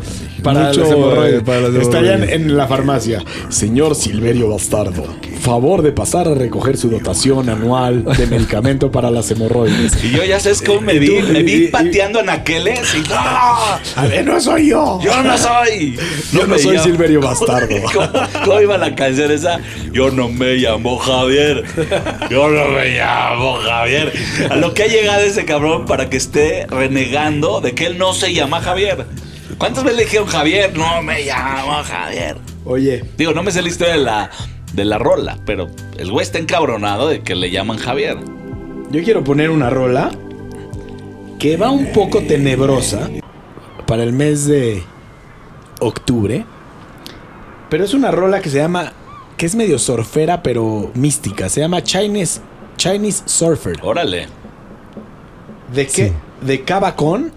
Para 0.43 0.67
mucho, 0.67 0.81
los 0.81 0.91
hemorroides. 0.91 1.41
eh, 1.41 1.43
para 1.45 1.67
Estarían 1.81 2.29
en 2.29 2.55
la 2.57 2.67
farmacia. 2.67 3.23
Señor 3.49 3.95
Silverio 3.95 4.49
Bastardo, 4.49 5.05
favor 5.41 5.81
de 5.81 5.91
pasar 5.91 6.27
a 6.27 6.33
recoger 6.35 6.77
su 6.77 6.89
dotación 6.89 7.49
anual 7.49 8.03
de 8.03 8.27
medicamento 8.27 8.91
para 8.91 9.09
las 9.11 9.29
hemorroides. 9.31 10.03
Y 10.03 10.11
yo 10.11 10.23
ya 10.23 10.39
sabes 10.39 10.61
cómo 10.61 10.81
me 10.81 10.99
vi. 10.99 11.09
Me 11.21 11.43
vi 11.43 11.67
pateando 11.67 12.19
anaqueles 12.19 12.93
y 12.95 13.03
¡ah! 13.11 13.79
A 13.95 14.05
ver, 14.07 14.25
no 14.25 14.39
soy 14.39 14.69
yo. 14.69 14.99
Yo 15.01 15.23
no 15.23 15.37
soy. 15.37 15.97
Yo 16.31 16.41
no 16.43 16.47
me 16.47 16.59
soy 16.59 16.75
llamo- 16.77 16.83
Silverio 16.83 17.21
Bastardo. 17.21 17.75
¿Cómo, 17.93 18.09
cómo 18.45 18.61
iba 18.61 18.77
la 18.77 18.95
canción 18.95 19.31
esa? 19.31 19.59
Yo 19.91 20.11
no 20.11 20.29
me 20.29 20.55
llamo 20.55 20.97
Javier. 20.97 21.63
Yo 22.29 22.49
no 22.49 22.67
me 22.69 22.97
llamo 22.97 23.57
Javier. 23.63 24.11
A 24.49 24.55
lo 24.55 24.73
que 24.73 24.83
ha 24.83 24.87
llegado 24.87 25.21
ese 25.21 25.45
cabrón 25.45 25.85
para 25.85 26.09
que 26.09 26.17
esté 26.17 26.65
renegando 26.67 27.61
de 27.61 27.73
que 27.73 27.85
él 27.85 27.97
no 27.97 28.13
se 28.13 28.33
llama 28.33 28.61
Javier. 28.61 29.05
¿Cuántas 29.63 29.85
veces 29.85 29.97
le 29.97 30.03
dijeron 30.03 30.27
Javier? 30.27 30.77
No 30.77 31.01
me 31.01 31.23
llamo 31.23 31.81
Javier. 31.85 32.35
Oye, 32.65 33.05
Digo, 33.15 33.31
no 33.31 33.43
me 33.43 33.51
sé 33.53 33.61
la 33.61 33.69
historia 33.69 33.93
de 33.93 34.01
la, 34.01 34.29
de 34.73 34.83
la 34.83 34.97
rola, 34.97 35.39
pero 35.45 35.69
el 35.97 36.11
güey 36.11 36.25
está 36.25 36.37
encabronado 36.37 37.07
de 37.07 37.21
que 37.21 37.33
le 37.33 37.49
llaman 37.49 37.77
Javier. 37.77 38.17
yo 38.91 39.03
quiero 39.05 39.23
poner 39.23 39.49
una 39.49 39.69
rola 39.69 40.11
que 41.39 41.55
va 41.55 41.71
un 41.71 41.93
poco 41.93 42.19
tenebrosa 42.23 43.09
para 43.87 44.03
el 44.03 44.11
mes 44.11 44.47
de 44.47 44.83
octubre. 45.79 46.45
Pero 47.69 47.85
es 47.85 47.93
una 47.93 48.11
rola 48.11 48.41
que 48.41 48.49
se 48.49 48.57
llama, 48.57 48.91
que 49.37 49.45
es 49.45 49.55
medio 49.55 49.79
surfera, 49.79 50.43
pero 50.43 50.91
mística. 50.93 51.47
Se 51.47 51.61
llama 51.61 51.81
Chinese, 51.81 52.41
Chinese 52.75 53.23
Surfer. 53.27 53.77
Órale. 53.81 54.27
¿De 55.73 55.87
qué? 55.87 56.09
Sí. 56.09 56.13
De 56.45 56.65
Cabacón 56.65 57.31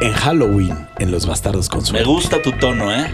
en 0.00 0.12
Halloween 0.12 0.86
en 0.98 1.10
Los 1.10 1.26
Bastardos 1.26 1.68
con 1.68 1.82
Me 1.92 2.04
gusta 2.04 2.40
tu 2.42 2.52
tono, 2.52 2.92
¿eh? 2.92 3.10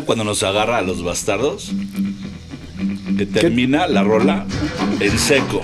¿Qué 0.00 0.04
tal 0.04 0.06
cuando 0.06 0.24
nos 0.24 0.42
agarra 0.44 0.78
a 0.78 0.80
los 0.82 1.02
bastardos? 1.04 1.72
Que 3.18 3.26
termina 3.26 3.86
la 3.86 4.02
rola 4.02 4.46
en 4.98 5.18
seco. 5.18 5.60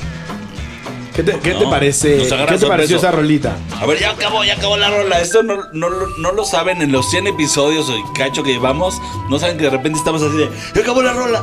¿Qué 1.14 1.22
te, 1.22 1.38
qué 1.38 1.54
No, 1.54 1.60
te 1.60 1.66
parece? 1.68 2.18
¿Qué 2.18 2.58
te 2.58 2.66
pareció 2.66 2.98
esa 2.98 3.10
rolita? 3.12 3.56
A 3.80 3.86
ver, 3.86 3.98
ya 3.98 4.10
acabó, 4.10 4.44
ya 4.44 4.52
acabó 4.52 4.76
la 4.76 4.90
rola. 4.90 5.20
Esto 5.22 5.42
no, 5.42 5.56
no, 5.72 5.88
lo- 5.88 6.18
no 6.18 6.32
lo 6.32 6.44
saben 6.44 6.82
en 6.82 6.92
los 6.92 7.08
100 7.10 7.28
episodios 7.28 7.88
o 7.88 7.94
cacho 8.12 8.42
que 8.42 8.52
llevamos. 8.52 9.00
No 9.30 9.38
saben 9.38 9.56
que 9.56 9.64
de 9.64 9.70
repente 9.70 9.98
estamos 9.98 10.20
así 10.22 10.36
de, 10.36 10.50
"Ya 10.74 10.82
acabó 10.82 11.00
la 11.02 11.14
rola. 11.14 11.42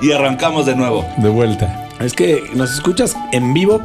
Y 0.00 0.12
arrancamos 0.12 0.64
de 0.64 0.74
nuevo. 0.76 1.06
De 1.18 1.28
vuelta. 1.28 1.88
Es 2.00 2.14
que 2.14 2.42
nos 2.54 2.72
escuchas 2.72 3.14
en 3.32 3.52
vivo, 3.52 3.82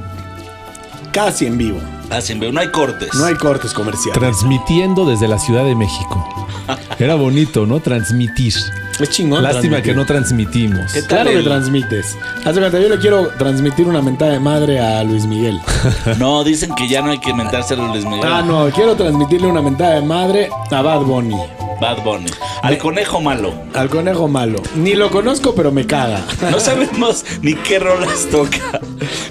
casi 1.12 1.46
en 1.46 1.58
vivo. 1.58 1.82
Ah, 2.12 2.20
no 2.52 2.60
hay 2.60 2.68
cortes. 2.72 3.10
No 3.16 3.26
hay 3.26 3.36
cortes 3.36 3.74
comerciales. 3.74 4.20
Transmitiendo 4.20 5.06
desde 5.06 5.28
la 5.28 5.40
Ciudad 5.40 5.64
de 5.66 5.76
México. 5.76 6.28
Era 7.00 7.16
bonito, 7.16 7.66
¿no? 7.66 7.80
Transmitir. 7.80 8.54
es 9.00 9.10
chingón. 9.10 9.44
Lástima 9.44 9.82
que 9.82 9.94
no 9.94 10.06
transmitimos. 10.06 10.92
¿Qué 10.94 11.02
tal 11.02 11.10
Claro 11.10 11.30
que 11.32 11.38
el- 11.38 11.44
transmites. 11.44 12.18
Haz 12.46 12.56
de 12.56 12.62
cuenta, 12.62 12.80
yo 12.80 12.90
le 12.90 12.98
quiero 13.00 13.28
transmitir 13.38 13.88
una 13.88 14.02
mentada 14.02 14.32
de 14.32 14.40
madre 14.40 14.80
a 14.80 15.04
Luis 15.04 15.26
Miguel. 15.26 15.60
No, 16.18 16.44
dicen 16.44 16.74
que 16.76 16.88
ya 16.88 17.02
no 17.02 17.12
hay 17.12 17.20
que 17.20 17.32
inventárselo 17.32 17.86
a 17.86 17.88
Luis 17.90 18.06
Miguel. 18.06 18.28
Ah, 18.32 18.42
no, 18.42 18.70
quiero 18.72 18.96
transmitirle 18.96 19.48
una 19.48 19.62
mentada 19.62 19.96
de 19.96 20.02
madre 20.02 20.50
a 20.72 20.82
Bad 20.82 21.02
Bunny. 21.02 21.36
Bad 21.80 22.04
Bunny. 22.04 22.32
Al 22.62 22.78
conejo 22.78 23.22
malo. 23.22 23.54
Al 23.74 23.90
conejo 23.90 24.28
malo. 24.28 24.62
Ni 24.76 24.94
lo 24.94 25.12
conozco, 25.12 25.54
pero 25.56 25.72
me 25.72 25.86
caga. 25.86 26.26
No 26.52 26.60
sabemos 26.60 27.26
ni 27.42 27.54
qué 27.56 27.80
rolas 27.80 28.28
toca. 28.32 28.80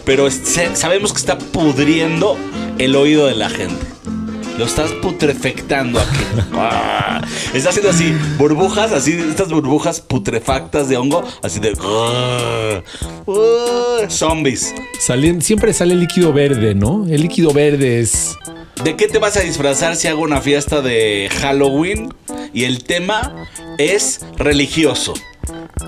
pero 0.05 0.29
sabemos 0.31 1.13
que 1.13 1.19
está 1.19 1.39
pudriendo 1.39 2.37
el 2.79 2.97
oído 2.97 3.27
de 3.27 3.35
la 3.35 3.49
gente. 3.49 3.85
Lo 4.59 4.67
estás 4.67 4.93
putrefectando 4.93 5.99
aquí. 5.99 6.19
Ah, 6.53 7.21
está 7.53 7.71
haciendo 7.71 7.91
así, 7.91 8.15
burbujas, 8.39 8.93
así, 8.93 9.13
estas 9.13 9.49
burbujas 9.49 10.01
putrefactas 10.01 10.89
de 10.89 10.97
hongo, 10.97 11.25
así 11.43 11.59
de. 11.59 11.73
ah, 11.81 12.81
ah, 13.27 14.09
zombies. 14.09 14.73
Siempre 15.41 15.73
sale 15.73 15.97
líquido 15.97 16.33
verde, 16.33 16.75
¿no? 16.77 17.05
El 17.09 17.23
líquido 17.23 17.53
verde 17.53 17.99
es. 17.99 18.37
¿De 18.85 18.97
qué 18.97 19.09
te 19.09 19.19
vas 19.19 19.37
a 19.37 19.41
disfrazar 19.41 19.97
si 19.97 20.09
hago 20.09 20.23
una 20.23 20.41
fiesta 20.41 20.83
de 20.83 21.29
Halloween 21.41 22.13
y 22.55 22.65
el 22.65 22.85
tema 22.85 23.47
es 23.79 24.25
religioso? 24.37 25.13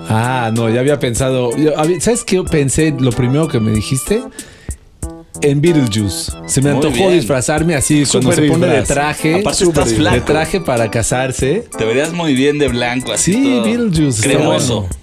Ah, 0.09 0.51
no, 0.53 0.69
ya 0.69 0.81
había 0.81 0.99
pensado. 0.99 1.55
yo 1.57 1.71
¿Sabes 1.99 2.23
qué 2.23 2.43
pensé? 2.43 2.93
Lo 2.99 3.11
primero 3.11 3.47
que 3.47 3.59
me 3.59 3.71
dijiste. 3.71 4.21
En 5.41 5.61
Beetlejuice. 5.61 6.31
Se 6.47 6.61
me 6.61 6.73
Muy 6.73 6.77
antojó 6.77 6.95
bien. 7.09 7.11
disfrazarme 7.19 7.75
así 7.75 8.05
cuando 8.11 8.31
se 8.31 8.41
pone 8.43 8.67
de 8.67 8.81
traje. 8.81 9.35
Aparte 9.41 9.63
estás 9.65 9.89
de 9.91 9.95
flaco. 9.95 10.25
traje 10.25 10.61
para 10.61 10.89
casarse. 10.89 11.67
Te 11.77 11.85
verías 11.85 12.11
muy 12.11 12.33
bien 12.33 12.57
de 12.57 12.67
blanco, 12.69 13.11
así. 13.11 13.33
Sí, 13.33 13.43
todo 13.43 13.63
Beetlejuice, 13.63 14.21
Cremoso. 14.23 14.81
bueno. 14.81 14.95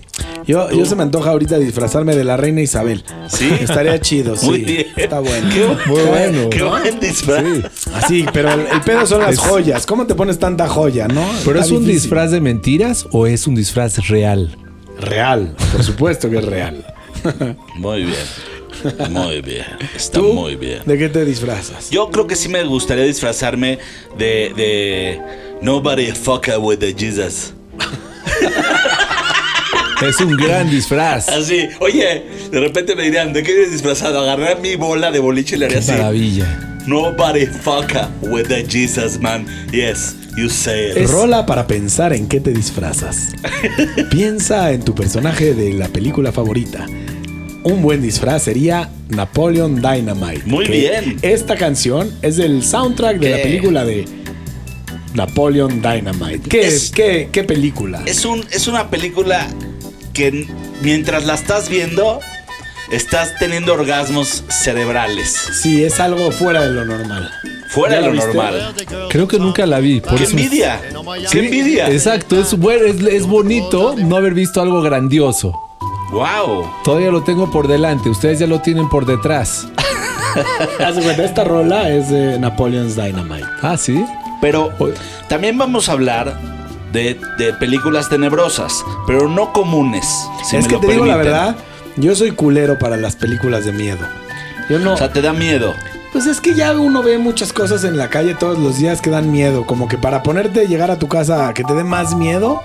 Yo, 0.47 0.71
yo 0.71 0.85
se 0.87 0.95
me 0.97 1.03
antoja 1.03 1.31
ahorita 1.31 1.59
disfrazarme 1.59 2.15
de 2.17 2.25
la 2.25 2.37
reina 2.37 2.61
Isabel. 2.61 3.05
Sí. 3.29 3.51
Estaría 3.61 3.99
chido, 4.01 4.37
sí. 4.37 4.47
Muy 4.47 4.61
bien. 4.61 4.87
Está 4.97 5.21
bueno. 5.21 5.49
Qué 5.53 5.89
Muy 5.91 6.01
bueno. 6.03 6.51
Qué 6.51 6.59
¿no? 6.59 6.71
buen 6.71 7.01
disfraz. 7.01 7.45
Así, 7.95 8.25
pero 8.33 8.53
el, 8.53 8.61
el 8.67 8.81
pedo 8.83 9.07
son 9.07 9.21
las 9.23 9.33
Es- 9.35 9.39
joyas. 9.41 9.87
¿Cómo 9.87 10.07
te 10.07 10.15
pones 10.15 10.39
tanta 10.39 10.69
joya, 10.69 11.09
no? 11.09 11.25
¿Pero 11.45 11.59
Está 11.61 11.67
es 11.67 11.71
un 11.73 11.81
difícil. 11.85 12.03
disfraz 12.03 12.31
de 12.31 12.41
mentiras 12.41 13.07
o 13.13 13.27
es 13.27 13.47
un 13.47 13.55
disfraz 13.55 14.07
real? 14.09 14.57
real. 15.01 15.55
Por 15.73 15.83
supuesto 15.83 16.31
que 16.31 16.39
es 16.39 16.45
real. 16.45 16.85
Muy 17.77 18.05
bien. 18.05 18.17
Muy 19.11 19.41
bien. 19.41 19.65
Está 19.97 20.19
¿Tú? 20.19 20.33
muy 20.35 20.57
bien. 20.57 20.81
¿De 20.85 20.99
qué 20.99 21.09
te 21.09 21.25
disfrazas? 21.25 21.91
Yo 21.91 22.11
creo 22.11 22.27
que 22.27 22.37
sí 22.37 22.49
me 22.49 22.63
gustaría 22.65 23.05
disfrazarme 23.05 23.79
de, 24.19 24.53
de 24.55 25.21
Nobody 25.63 26.13
fuck 26.13 26.47
with 26.61 26.79
the 26.79 26.95
Jesus. 26.95 27.55
Es 30.09 30.21
un 30.21 30.37
gran 30.37 30.71
disfraz. 30.71 31.29
Así, 31.29 31.69
oye, 31.81 32.25
de 32.51 32.61
repente 32.61 32.95
me 32.95 33.05
dirían, 33.05 33.33
¿de 33.33 33.43
qué 33.43 33.53
eres 33.53 33.73
disfrazado? 33.73 34.21
Agarrar 34.21 34.61
mi 34.61 34.77
bola 34.77 35.11
de 35.11 35.19
boliche 35.19 35.57
y 35.57 35.59
le 35.61 35.67
haría 35.67 35.79
Qué 35.79 35.83
así. 35.85 35.93
maravilla. 35.93 36.81
Nobody 36.87 37.47
fuck 37.47 37.93
with 38.23 38.45
the 38.49 38.65
Jesus, 38.69 39.19
man. 39.19 39.47
Yes, 39.73 40.15
you 40.37 40.49
say 40.51 40.91
it. 40.91 41.09
Rola 41.09 41.47
para 41.47 41.67
pensar 41.67 42.13
en 42.13 42.29
qué 42.29 42.41
te 42.41 42.53
disfrazas. 42.53 43.31
Piensa 44.11 44.71
en 44.73 44.83
tu 44.83 44.95
personaje 44.95 45.55
de 45.55 45.73
la 45.73 45.89
película 45.89 46.31
favorita. 46.33 46.87
Un 47.63 47.81
buen 47.81 48.03
disfraz 48.03 48.43
sería 48.43 48.91
Napoleon 49.09 49.77
Dynamite. 49.77 50.43
Muy 50.45 50.67
bien. 50.67 51.17
Esta 51.23 51.57
canción 51.57 52.13
es 52.21 52.37
del 52.37 52.63
soundtrack 52.63 53.19
de 53.19 53.31
la 53.31 53.37
película 53.39 53.85
de 53.87 54.05
Napoleon 55.15 55.81
Dynamite. 55.81 56.49
¿Qué 56.51 56.67
Es- 56.67 56.75
es? 56.75 56.91
¿Qué, 56.91 57.29
qué 57.33 57.45
película? 57.45 58.03
Es, 58.05 58.25
un, 58.27 58.45
es 58.51 58.67
una 58.67 58.91
película 58.91 59.47
que 60.15 60.49
mientras 60.81 61.27
la 61.27 61.35
estás 61.35 61.69
viendo, 61.69 62.21
estás 62.91 63.35
teniendo 63.39 63.75
orgasmos 63.75 64.45
cerebrales. 64.49 65.31
Sí, 65.61 65.85
es 65.85 66.01
algo 66.01 66.31
fuera 66.31 66.63
de 66.63 66.71
lo 66.71 66.85
normal. 66.85 67.31
Fuera 67.69 67.97
¿Ya 67.97 68.01
de 68.01 68.07
lo 68.07 68.13
viste? 68.13 68.27
normal. 68.29 68.75
Creo 69.11 69.29
que 69.29 69.39
nunca 69.39 69.67
la 69.67 69.81
vi. 69.81 70.01
Por 70.01 70.17
¡Qué 70.17 70.25
eso 70.25 70.37
envidia! 70.37 70.81
¡Qué 71.31 71.41
envidia! 71.41 71.91
Exacto, 71.91 72.41
es, 72.41 72.57
bueno, 72.57 72.87
es, 72.87 73.01
es 73.01 73.27
bonito 73.27 73.95
no 73.99 74.17
haber 74.17 74.33
visto 74.33 74.63
algo 74.63 74.81
grandioso. 74.81 75.53
¡Wow! 76.13 76.71
Todavía 76.85 77.11
lo 77.11 77.25
tengo 77.25 77.51
por 77.51 77.67
delante, 77.67 78.09
ustedes 78.09 78.39
ya 78.39 78.47
lo 78.47 78.61
tienen 78.61 78.89
por 78.89 79.05
detrás. 79.05 79.67
Esta 81.19 81.45
rola 81.45 81.91
es 81.91 82.11
de 82.11 82.39
Napoleon's 82.39 82.95
Dynamite. 82.97 83.47
Ah, 83.63 83.77
sí. 83.77 84.05
Pero 84.41 84.73
también 85.29 85.59
vamos 85.59 85.89
a 85.89 85.93
hablar 85.93 86.54
de, 86.95 87.21
de 87.37 87.53
películas 87.55 88.09
tenebrosas, 88.09 88.83
pero 89.07 89.29
no 89.29 89.53
comunes. 89.53 90.07
si 90.49 90.57
es 90.57 90.63
me 90.63 90.69
que 90.69 90.75
lo 90.77 90.81
te 90.81 90.93
digo 90.93 91.05
la 91.05 91.17
verdad, 91.17 91.57
yo 91.97 92.15
soy 92.15 92.31
culero 92.31 92.79
para 92.79 92.97
las 92.97 93.17
películas 93.17 93.67
de 93.67 93.73
miedo. 93.73 94.07
Yo 94.71 94.79
no. 94.79 94.95
O 94.95 94.97
sea, 94.97 95.13
te 95.13 95.21
da 95.21 95.33
miedo. 95.33 95.75
Pues 96.13 96.27
es 96.27 96.41
que 96.41 96.55
ya 96.55 96.73
uno 96.73 97.03
ve 97.03 97.19
muchas 97.19 97.53
cosas 97.53 97.83
en 97.83 97.99
la 97.99 98.09
calle 98.09 98.35
todos 98.35 98.59
los 98.59 98.79
días 98.79 99.01
que 99.01 99.11
dan 99.11 99.33
miedo. 99.33 99.67
Como 99.67 99.89
que 99.89 99.99
para 99.99 100.23
ponerte 100.23 100.67
llegar 100.69 100.91
a 100.91 100.99
tu 100.99 101.09
casa 101.09 101.49
a 101.49 101.55
que 101.55 101.65
te 101.65 101.75
dé 101.75 101.83
más 101.83 102.15
miedo. 102.15 102.63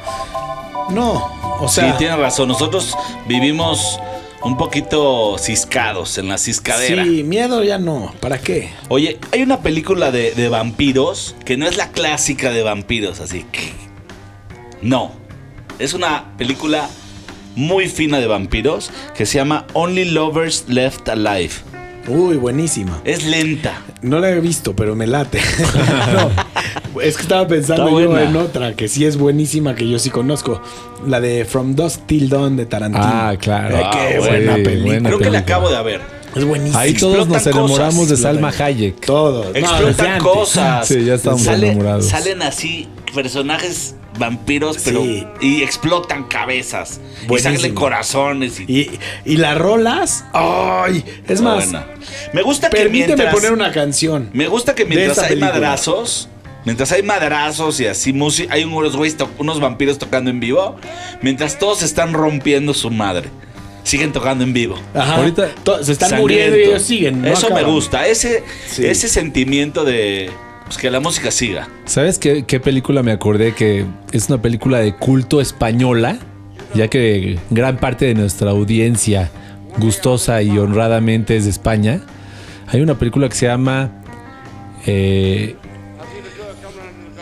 No. 0.91 1.29
O 1.59 1.67
sea. 1.67 1.91
sí, 1.91 1.97
tienes 1.97 2.17
razón. 2.17 2.47
Nosotros 2.47 2.95
vivimos 3.27 3.99
un 4.43 4.55
poquito 4.55 5.37
ciscados 5.39 6.19
en 6.19 6.27
la 6.29 6.37
ciscadera. 6.37 7.03
sí, 7.03 7.23
miedo 7.23 7.63
ya 7.63 7.79
no. 7.79 8.13
¿Para 8.19 8.37
qué? 8.37 8.69
Oye, 8.87 9.19
hay 9.33 9.41
una 9.41 9.59
película 9.61 10.11
de, 10.11 10.31
de 10.31 10.47
vampiros 10.47 11.35
que 11.43 11.57
no 11.57 11.67
es 11.67 11.75
la 11.75 11.89
clásica 11.89 12.51
de 12.51 12.61
vampiros, 12.61 13.19
así 13.19 13.45
que. 13.51 13.88
No. 14.81 15.11
Es 15.79 15.93
una 15.93 16.25
película 16.37 16.89
muy 17.55 17.87
fina 17.87 18.19
de 18.19 18.27
vampiros 18.27 18.91
que 19.15 19.25
se 19.25 19.37
llama 19.37 19.65
Only 19.73 20.05
Lovers 20.05 20.65
Left 20.67 21.07
Alive. 21.09 21.51
Uy, 22.07 22.37
buenísima. 22.37 22.99
Es 23.03 23.23
lenta. 23.25 23.81
No 24.01 24.19
la 24.19 24.29
he 24.31 24.39
visto, 24.39 24.75
pero 24.75 24.95
me 24.95 25.05
late. 25.07 25.39
No, 26.93 27.01
es 27.01 27.15
que 27.17 27.21
estaba 27.21 27.47
pensando 27.47 27.99
yo 27.99 28.17
en 28.17 28.35
otra 28.35 28.73
que 28.73 28.87
sí 28.87 29.05
es 29.05 29.15
buenísima, 29.15 29.75
que 29.75 29.87
yo 29.87 29.99
sí 29.99 30.09
conozco. 30.09 30.59
La 31.05 31.21
de 31.21 31.45
From 31.45 31.75
Dusk 31.75 32.05
Till 32.07 32.29
Dawn 32.29 32.57
de 32.57 32.65
Tarantino. 32.65 33.03
Ah, 33.05 33.35
claro. 33.39 33.77
Ay, 33.77 33.85
qué 33.91 34.15
Ah, 34.15 34.19
buena 34.19 34.55
sí, 34.55 34.63
película. 34.63 34.85
buena. 34.93 35.09
Creo 35.09 35.19
que 35.19 35.29
la 35.29 35.39
acabo 35.39 35.69
de 35.69 35.83
ver. 35.83 36.01
Es 36.35 36.45
buenísima. 36.45 36.79
Ahí 36.79 36.93
todos 36.93 37.27
nos 37.27 37.45
enamoramos 37.47 37.95
cosas. 37.95 38.09
de 38.09 38.17
Salma 38.17 38.49
Hayek. 38.57 39.05
Todos. 39.05 39.47
No, 39.47 39.51
Explotan 39.57 40.19
cosas. 40.19 40.87
Sí, 40.87 41.03
ya 41.05 41.15
estamos 41.15 41.41
Sale- 41.41 41.67
enamorados. 41.67 42.07
Salen 42.07 42.41
así 42.43 42.87
personajes 43.13 43.95
vampiros, 44.17 44.77
pero. 44.83 45.01
Sí. 45.01 45.25
Y 45.41 45.63
explotan 45.63 46.25
cabezas. 46.25 46.99
Y 47.23 47.27
Buenísimo. 47.27 47.55
salen 47.57 47.75
corazones. 47.75 48.59
Y, 48.59 48.63
Y, 48.81 48.99
y 49.25 49.37
las 49.37 49.57
rolas, 49.57 50.25
¡ay! 50.33 51.03
Es 51.25 51.31
Está 51.31 51.43
más, 51.43 51.55
buena. 51.65 51.87
Me 52.33 52.41
gusta 52.43 52.69
que 52.69 52.77
permíteme 52.77 53.15
mientras. 53.15 53.33
poner 53.33 53.51
una 53.51 53.71
canción. 53.71 54.29
Me 54.33 54.47
gusta 54.47 54.75
que 54.75 54.85
mientras 54.85 55.17
hay 55.19 55.29
película. 55.29 55.51
madrazos, 55.53 56.29
mientras 56.65 56.91
hay 56.91 57.01
madrazos 57.01 57.79
y 57.79 57.87
así 57.87 58.13
música, 58.13 58.53
hay 58.53 58.65
unos 58.65 58.95
güeyes, 58.95 59.17
unos 59.37 59.59
vampiros 59.59 59.97
tocando 59.97 60.29
en 60.29 60.39
vivo, 60.39 60.75
mientras 61.21 61.57
todos 61.57 61.81
están 61.81 62.13
rompiendo 62.13 62.73
su 62.73 62.91
madre. 62.91 63.29
Siguen 63.83 64.11
tocando 64.11 64.43
en 64.43 64.53
vivo. 64.53 64.75
Ajá. 64.93 65.15
Ahorita- 65.15 65.49
To- 65.63 65.83
se 65.83 65.91
están 65.93 66.09
Sangriento. 66.09 66.21
muriendo 66.21 66.57
y 66.57 66.61
ellos 66.71 66.83
siguen. 66.83 67.21
no 67.21 67.27
Eso 67.27 67.49
me 67.53 67.63
gusta, 67.63 68.05
ese, 68.07 68.43
Sí. 68.67 68.85
ese 68.85 69.07
sentimiento 69.07 69.83
de 69.85 70.29
pues, 70.65 70.77
que 70.77 70.91
la 70.91 70.99
música 70.99 71.31
siga. 71.31 71.67
¿Sabes 71.85 72.19
qué, 72.19 72.43
qué 72.45 72.59
película 72.59 73.01
me 73.01 73.11
acordé? 73.11 73.53
Que 73.53 73.85
es 74.11 74.27
una 74.29 74.41
película 74.41 74.79
de 74.79 74.93
culto 74.95 75.41
española, 75.41 76.19
ya 76.75 76.87
que 76.87 77.39
gran 77.49 77.77
parte 77.77 78.05
de 78.05 78.13
nuestra 78.13 78.51
audiencia 78.51 79.31
gustosa 79.77 80.41
y 80.43 80.57
honradamente 80.57 81.35
es 81.37 81.45
de 81.45 81.49
España. 81.51 82.01
Hay 82.67 82.81
una 82.81 82.99
película 82.99 83.27
que 83.29 83.35
se 83.35 83.47
llama... 83.47 83.91
eh, 84.85 85.55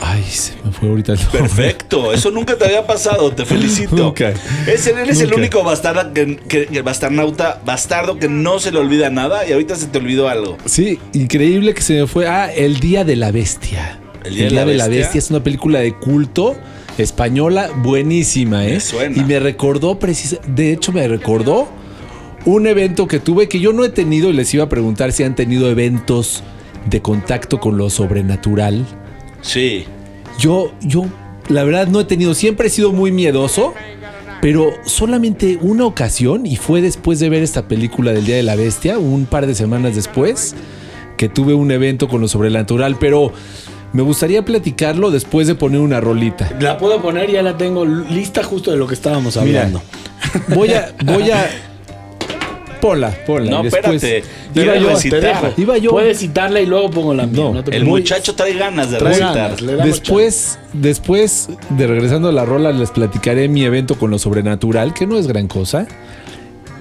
ay, 0.02 0.24
se 0.24 0.54
me 0.64 0.72
fue 0.72 0.90
ahorita 0.90 1.14
el 1.14 1.20
nombre. 1.20 1.40
Perfecto, 1.40 2.14
eso 2.14 2.32
nunca 2.32 2.58
te 2.58 2.66
había 2.66 2.86
pasado, 2.86 3.32
te 3.32 3.46
felicito. 3.46 3.96
Nunca. 3.96 4.34
Es, 4.68 4.88
eres 4.88 5.22
el 5.22 5.34
único 5.34 5.64
bastarda 5.64 6.14
que, 6.14 6.82
bastarnauta, 6.84 7.62
bastardo 7.66 8.18
que 8.18 8.28
no 8.28 8.60
se 8.60 8.72
le 8.72 8.80
olvida 8.80 9.10
nada 9.10 9.48
y 9.48 9.54
ahorita 9.54 9.76
se 9.76 9.88
te 9.88 9.98
olvidó 9.98 10.28
algo. 10.28 10.58
Sí, 10.66 11.00
increíble 11.14 11.74
que 11.74 11.82
se 11.82 12.02
me 12.02 12.08
fue. 12.08 12.28
Ah, 12.28 12.52
El 12.54 12.80
Día 12.80 13.04
de 13.04 13.16
la 13.16 13.32
Bestia. 13.32 14.00
El 14.24 14.36
Día 14.36 14.66
de 14.66 14.76
la 14.76 14.88
Bestia. 14.88 15.20
es 15.20 15.30
una 15.30 15.44
película 15.44 15.80
de 15.80 15.94
culto 15.94 16.56
española 16.98 17.70
buenísima, 17.78 18.66
¿eh? 18.66 18.74
Me 18.74 18.80
suena. 18.80 19.22
Y 19.22 19.24
me 19.24 19.40
recordó 19.40 20.00
precisa, 20.00 20.38
de 20.48 20.74
hecho 20.74 20.92
me 20.92 21.08
recordó 21.08 21.68
un 22.46 22.66
evento 22.66 23.08
que 23.08 23.20
tuve 23.20 23.50
que 23.50 23.60
yo 23.60 23.74
no 23.74 23.84
he 23.84 23.90
tenido 23.90 24.30
y 24.30 24.34
les 24.34 24.54
iba 24.54 24.64
a 24.64 24.70
preguntar 24.70 25.12
si 25.12 25.24
han 25.24 25.36
tenido 25.36 25.70
eventos 25.70 26.44
de 26.90 27.02
contacto 27.02 27.60
con 27.60 27.78
lo 27.78 27.90
sobrenatural. 27.90 28.86
Sí. 29.42 29.86
Yo, 30.40 30.72
yo, 30.82 31.06
la 31.50 31.64
verdad 31.64 31.88
no 31.88 32.00
he 32.00 32.06
tenido, 32.06 32.34
siempre 32.34 32.68
he 32.68 32.70
sido 32.70 32.92
muy 32.92 33.12
miedoso, 33.12 33.74
pero 34.42 34.74
solamente 34.86 35.58
una 35.62 35.86
ocasión, 35.86 36.46
y 36.46 36.58
fue 36.58 36.82
después 36.82 37.20
de 37.20 37.30
ver 37.30 37.44
esta 37.44 37.68
película 37.68 38.14
del 38.14 38.26
Día 38.26 38.36
de 38.36 38.44
la 38.44 38.56
Bestia, 38.56 39.00
un 39.00 39.26
par 39.26 39.48
de 39.48 39.56
semanas 39.56 39.96
después, 39.96 40.56
que 41.18 41.30
tuve 41.30 41.54
un 41.54 41.72
evento 41.72 42.08
con 42.08 42.22
lo 42.22 42.28
sobrenatural, 42.28 42.98
pero 43.00 43.34
me 43.94 44.04
gustaría 44.04 44.46
platicarlo 44.46 45.12
después 45.12 45.48
de 45.48 45.56
poner 45.56 45.80
una 45.80 46.00
rolita. 46.00 46.52
La 46.60 46.78
puedo 46.78 47.02
poner, 47.02 47.32
ya 47.32 47.42
la 47.42 47.58
tengo 47.58 47.86
lista 47.86 48.44
justo 48.44 48.72
de 48.72 48.78
lo 48.78 48.86
que 48.86 48.94
estábamos 48.94 49.38
Mira, 49.38 49.62
hablando. 49.62 49.82
Voy 50.50 50.70
a, 50.70 50.94
voy 51.04 51.32
a. 51.32 51.50
Ponla, 52.82 53.10
ponla. 53.26 53.50
No, 53.52 53.64
después- 53.64 54.04
espérate. 54.04 54.28
Te 54.54 54.62
Iba 54.64 54.74
dejo, 54.74 54.90
a 54.90 54.94
te 54.94 55.00
citar. 55.02 55.22
dejo. 55.22 55.54
Iba 55.58 55.78
yo. 55.78 55.92
Puedes 55.92 56.20
citarla 56.20 56.62
y 56.62 56.66
luego 56.66 56.90
pongo 56.92 57.14
la 57.14 57.26
mía. 57.26 57.44
No, 57.44 57.54
no 57.56 57.64
te 57.64 57.76
El 57.76 57.86
muchacho 57.86 58.36
trae 58.36 58.54
ganas 58.54 58.92
de 58.92 58.98
Trae 58.98 59.10
recitar. 59.20 59.56
ganas, 59.62 59.86
Después, 59.86 60.60
después 60.74 61.50
de 61.70 61.88
regresando 61.88 62.30
a 62.30 62.32
la 62.32 62.46
rola, 62.46 62.72
les 62.72 62.92
platicaré 62.92 63.48
mi 63.50 63.64
evento 63.64 63.98
con 63.98 64.12
lo 64.12 64.20
sobrenatural, 64.20 64.94
que 64.94 65.08
no 65.08 65.18
es 65.18 65.28
gran 65.28 65.48
cosa. 65.48 65.88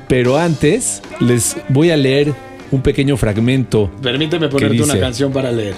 Pero 0.08 0.36
antes 0.38 1.02
les 1.20 1.56
voy 1.68 1.90
a 1.90 1.96
leer 1.96 2.32
un 2.70 2.80
pequeño 2.82 3.16
fragmento. 3.16 3.90
Permíteme 4.02 4.46
¿Qué 4.48 4.52
ponerte 4.52 4.82
una 4.82 4.98
canción 5.00 5.32
para 5.32 5.50
leer. 5.50 5.74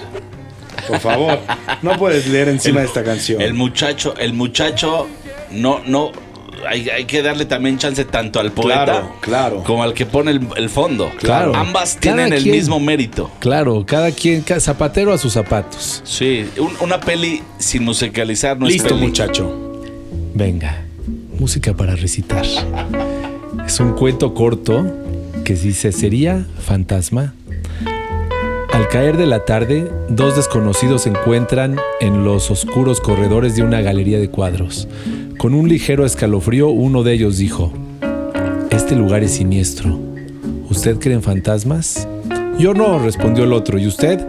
Por 0.87 0.99
favor. 0.99 1.39
No 1.81 1.97
puedes 1.97 2.27
leer 2.27 2.49
encima 2.49 2.81
de 2.81 2.87
esta 2.87 3.03
canción. 3.05 3.41
El 3.41 3.53
muchacho, 3.53 4.13
el 4.17 4.33
muchacho, 4.33 5.07
no, 5.51 5.79
no. 5.85 6.11
Hay, 6.67 6.89
hay 6.89 7.05
que 7.05 7.21
darle 7.21 7.45
también 7.45 7.77
chance 7.77 8.03
tanto 8.05 8.39
al 8.39 8.51
poeta 8.51 8.83
Claro, 8.85 9.11
claro. 9.21 9.63
como 9.63 9.83
al 9.83 9.93
que 9.93 10.05
pone 10.05 10.31
el, 10.31 10.41
el 10.57 10.69
fondo. 10.69 11.11
Claro. 11.19 11.55
Ambas 11.55 11.97
Cada 11.99 12.15
tienen 12.15 12.33
el 12.33 12.45
mismo 12.45 12.79
mérito. 12.79 13.29
Claro, 13.39 13.83
cada 13.85 14.11
quien, 14.11 14.41
ca- 14.41 14.59
zapatero 14.59 15.13
a 15.13 15.17
sus 15.17 15.33
zapatos. 15.33 16.01
Sí, 16.05 16.45
un- 16.57 16.75
una 16.81 16.99
peli 16.99 17.41
sin 17.57 17.83
musicalizar 17.83 18.57
no 18.59 18.67
es 18.67 18.73
Listo, 18.73 18.89
peli. 18.95 19.01
muchacho. 19.07 19.81
Venga, 20.33 20.83
música 21.39 21.73
para 21.73 21.95
recitar. 21.95 22.45
Es 23.65 23.79
un 23.79 23.93
cuento 23.93 24.33
corto 24.33 24.85
que 25.43 25.53
dice, 25.55 25.91
¿sería 25.91 26.45
fantasma? 26.65 27.33
Al 28.71 28.87
caer 28.87 29.17
de 29.17 29.25
la 29.25 29.45
tarde, 29.45 29.89
dos 30.09 30.35
desconocidos 30.35 31.03
se 31.03 31.09
encuentran 31.09 31.77
en 31.99 32.23
los 32.23 32.49
oscuros 32.51 33.01
corredores 33.01 33.55
de 33.55 33.63
una 33.63 33.81
galería 33.81 34.19
de 34.19 34.29
cuadros. 34.29 34.87
Con 35.39 35.53
un 35.53 35.69
ligero 35.69 36.05
escalofrío, 36.05 36.67
uno 36.69 37.01
de 37.03 37.13
ellos 37.13 37.37
dijo, 37.37 37.71
Este 38.71 38.95
lugar 38.95 39.23
es 39.23 39.31
siniestro. 39.31 39.97
¿Usted 40.69 40.99
cree 40.99 41.15
en 41.15 41.23
fantasmas? 41.23 42.07
Yo 42.59 42.73
no, 42.73 42.99
respondió 42.99 43.45
el 43.45 43.53
otro. 43.53 43.79
¿Y 43.79 43.87
usted? 43.87 44.19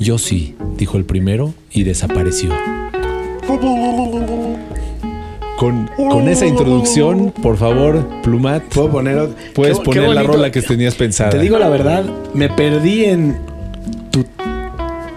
Yo 0.00 0.18
sí, 0.18 0.56
dijo 0.76 0.96
el 0.98 1.04
primero 1.04 1.54
y 1.70 1.84
desapareció. 1.84 2.50
Con, 5.56 5.88
con 5.96 6.26
esa 6.28 6.46
introducción, 6.46 7.32
por 7.42 7.56
favor, 7.56 8.04
Plumat, 8.22 8.62
¿Puedo 8.74 8.90
poner 8.90 9.16
ot- 9.18 9.34
puedes 9.54 9.78
Qué- 9.78 9.84
qué 9.84 10.00
poner 10.00 10.08
la 10.14 10.22
rola 10.22 10.50
que 10.50 10.62
tenías 10.62 10.94
pensada. 10.96 11.30
Te 11.30 11.38
digo 11.38 11.58
la 11.58 11.68
verdad, 11.68 12.04
me 12.34 12.48
perdí 12.48 13.04
en 13.04 13.36
tu, 14.10 14.24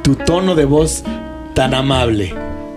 tu 0.04 0.16
tono 0.16 0.54
de 0.56 0.66
voz 0.66 1.04
tan 1.56 1.74
amable. 1.74 2.34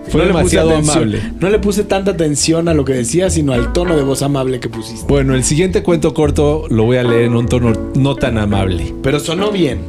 Fue 0.09 0.21
puse 0.21 0.27
demasiado 0.27 0.69
atención- 0.71 0.97
amable. 0.97 1.21
No 1.39 1.49
le 1.49 1.59
puse 1.59 1.83
tanta 1.83 2.11
atención 2.11 2.67
a 2.69 2.73
lo 2.73 2.85
que 2.85 2.93
decía, 2.93 3.29
sino 3.29 3.53
al 3.53 3.73
tono 3.73 3.95
de 3.95 4.03
voz 4.03 4.21
amable 4.21 4.59
que 4.59 4.69
pusiste. 4.69 5.05
Bueno, 5.07 5.35
el 5.35 5.43
siguiente 5.43 5.83
cuento 5.83 6.13
corto 6.13 6.65
lo 6.69 6.83
voy 6.83 6.97
a 6.97 7.03
leer 7.03 7.23
en 7.25 7.35
un 7.35 7.47
tono 7.47 7.73
no 7.95 8.15
tan 8.15 8.37
amable. 8.37 8.93
Pero 9.03 9.19
sonó 9.19 9.51
bien. 9.51 9.79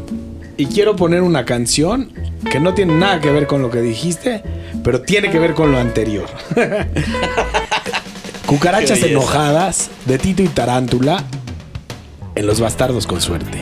Y 0.56 0.66
quiero 0.66 0.96
poner 0.96 1.22
una 1.22 1.44
canción 1.44 2.10
que 2.50 2.58
no 2.60 2.74
tiene 2.74 2.94
nada 2.98 3.20
que 3.20 3.30
ver 3.30 3.46
con 3.46 3.62
lo 3.62 3.70
que 3.70 3.80
dijiste, 3.80 4.42
pero 4.82 5.02
tiene 5.02 5.30
que 5.30 5.38
ver 5.38 5.54
con 5.54 5.70
lo 5.70 5.78
anterior. 5.78 6.26
Cucarachas 8.46 9.02
enojadas 9.02 9.90
de 10.06 10.18
Tito 10.18 10.42
y 10.42 10.48
Tarántula 10.48 11.22
en 12.34 12.46
Los 12.46 12.60
Bastardos 12.60 13.06
con 13.06 13.20
Suerte. 13.20 13.58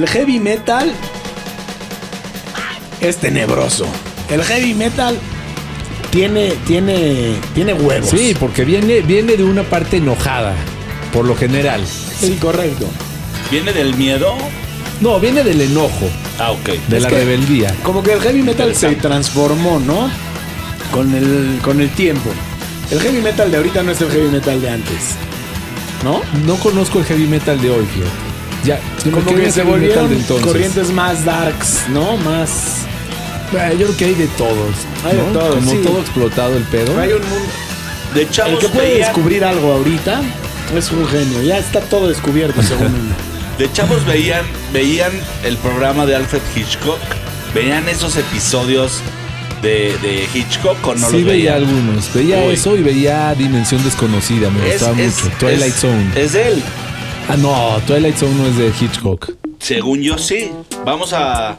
El 0.00 0.08
heavy 0.08 0.40
metal 0.40 0.90
es 3.02 3.18
tenebroso. 3.18 3.84
El 4.30 4.42
heavy 4.42 4.72
metal 4.72 5.18
tiene, 6.10 6.54
tiene, 6.66 7.34
tiene 7.54 7.74
huevos. 7.74 8.08
Sí, 8.08 8.34
porque 8.40 8.64
viene, 8.64 9.02
viene 9.02 9.36
de 9.36 9.44
una 9.44 9.62
parte 9.62 9.98
enojada, 9.98 10.54
por 11.12 11.26
lo 11.26 11.36
general. 11.36 11.82
sí, 11.86 12.38
correcto. 12.40 12.86
¿Viene 13.50 13.74
del 13.74 13.94
miedo? 13.94 14.32
No, 15.02 15.20
viene 15.20 15.42
del 15.44 15.60
enojo, 15.60 16.08
Ah, 16.38 16.52
ok. 16.52 16.68
de 16.88 16.96
Es 16.96 17.02
la 17.02 17.08
que- 17.10 17.16
rebeldía. 17.16 17.74
Como 17.82 18.02
que 18.02 18.14
el 18.14 18.20
heavy 18.22 18.40
metal 18.42 18.74
se 18.74 18.94
transformó, 18.96 19.80
¿no? 19.80 20.10
Con 20.92 21.14
el, 21.14 21.58
con 21.62 21.82
el 21.82 21.90
tiempo. 21.90 22.30
El 22.90 23.00
heavy 23.00 23.20
metal 23.20 23.50
de 23.50 23.58
ahorita 23.58 23.82
no 23.82 23.92
es 23.92 24.00
el 24.00 24.10
heavy 24.10 24.28
metal 24.28 24.62
de 24.62 24.70
antes. 24.70 25.14
¿No? 26.04 26.22
No 26.46 26.54
conozco 26.56 27.00
el 27.00 27.04
heavy 27.04 27.26
metal 27.26 27.60
de 27.60 27.68
hoy, 27.68 27.84
fíjate. 27.84 28.29
Ya, 28.64 28.78
Como 29.10 29.34
que 29.34 29.50
se 29.50 29.62
volvieron 29.62 30.10
de 30.10 30.24
corrientes 30.42 30.90
más 30.92 31.24
darks, 31.24 31.84
¿no? 31.88 32.16
Más. 32.18 32.82
Ah, 33.58 33.70
Yo 33.72 33.86
creo 33.86 33.96
que 33.96 34.04
hay 34.06 34.14
de 34.14 34.26
todos. 34.28 34.74
Hay 35.04 35.16
de 35.16 35.22
¿no? 35.22 35.28
todo, 35.38 35.54
Como 35.54 35.70
sí. 35.70 35.78
todo 35.84 36.00
explotado 36.00 36.56
el 36.56 36.62
pedo. 36.64 36.98
Hay 37.00 37.12
un 37.12 37.22
mundo. 37.22 37.48
De 38.14 38.22
El 38.22 38.30
chavos 38.30 38.58
que 38.58 38.68
puede 38.68 38.88
veían, 38.94 39.06
descubrir 39.08 39.44
algo 39.44 39.72
ahorita 39.72 40.20
es 40.76 40.90
un 40.90 41.06
genio. 41.08 41.42
Ya 41.42 41.58
está 41.58 41.80
todo 41.80 42.08
descubierto, 42.08 42.62
según 42.62 42.92
de 43.58 43.72
chavos 43.72 44.04
veían, 44.04 44.44
veían 44.72 45.12
el 45.44 45.56
programa 45.58 46.06
de 46.06 46.16
Alfred 46.16 46.40
Hitchcock, 46.56 46.98
veían 47.54 47.88
esos 47.88 48.16
episodios 48.16 49.00
de, 49.62 49.96
de 50.02 50.28
Hitchcock 50.34 50.76
o 50.86 50.94
no 50.94 51.06
sí 51.08 51.18
los 51.18 51.24
veía 51.24 51.54
veían. 51.54 51.54
algunos. 51.56 52.12
Veía 52.14 52.38
Uy. 52.40 52.54
eso 52.54 52.76
y 52.76 52.82
veía 52.82 53.34
Dimensión 53.34 53.82
Desconocida. 53.84 54.50
Me 54.50 54.66
Es, 54.66 54.72
gustaba 54.80 55.00
es- 55.00 55.24
mucho. 55.24 55.36
Twilight 55.38 55.74
es- 55.74 55.80
Zone. 55.80 56.06
Es 56.16 56.32
de 56.32 56.48
él. 56.48 56.62
Ah, 57.30 57.36
no. 57.38 57.80
Twilight 57.86 58.16
Zone 58.16 58.34
no 58.34 58.46
es 58.46 58.56
de 58.56 58.68
Hitchcock. 58.80 59.32
Según 59.58 60.00
yo 60.02 60.18
sí. 60.18 60.50
Vamos 60.84 61.12
a 61.12 61.58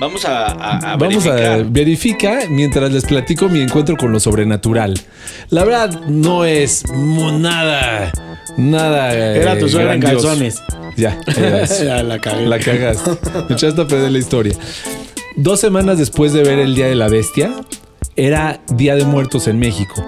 vamos 0.00 0.24
a, 0.24 0.46
a- 0.46 0.76
a 0.92 0.96
Vamos 0.96 1.24
verificar. 1.24 1.52
a 1.52 1.62
verifica 1.64 2.38
mientras 2.50 2.92
les 2.92 3.04
platico 3.04 3.48
mi 3.48 3.60
encuentro 3.60 3.96
con 3.96 4.12
lo 4.12 4.20
sobrenatural. 4.20 4.98
La 5.50 5.64
verdad 5.64 6.02
no 6.08 6.44
es 6.44 6.84
nada, 6.92 8.12
nada. 8.56 9.14
Era 9.14 9.54
eh, 9.54 9.56
tu 9.56 9.68
suegra 9.68 9.94
en 9.94 10.00
calzones. 10.00 10.62
Ya, 10.96 11.18
era. 11.36 11.64
Ya 11.84 12.02
la 12.02 12.18
cagué. 12.20 12.46
La 12.46 12.58
cagaste. 12.58 13.10
Me 13.48 13.54
echaste 13.54 13.80
a 13.82 13.86
perder 13.86 14.10
la 14.12 14.18
historia. 14.18 14.54
Dos 15.36 15.60
semanas 15.60 15.98
después 15.98 16.32
de 16.32 16.42
ver 16.42 16.58
el 16.58 16.74
Día 16.74 16.86
de 16.86 16.94
la 16.94 17.08
Bestia, 17.08 17.52
era 18.16 18.60
Día 18.74 18.96
de 18.96 19.04
Muertos 19.04 19.46
en 19.48 19.58
México. 19.58 20.04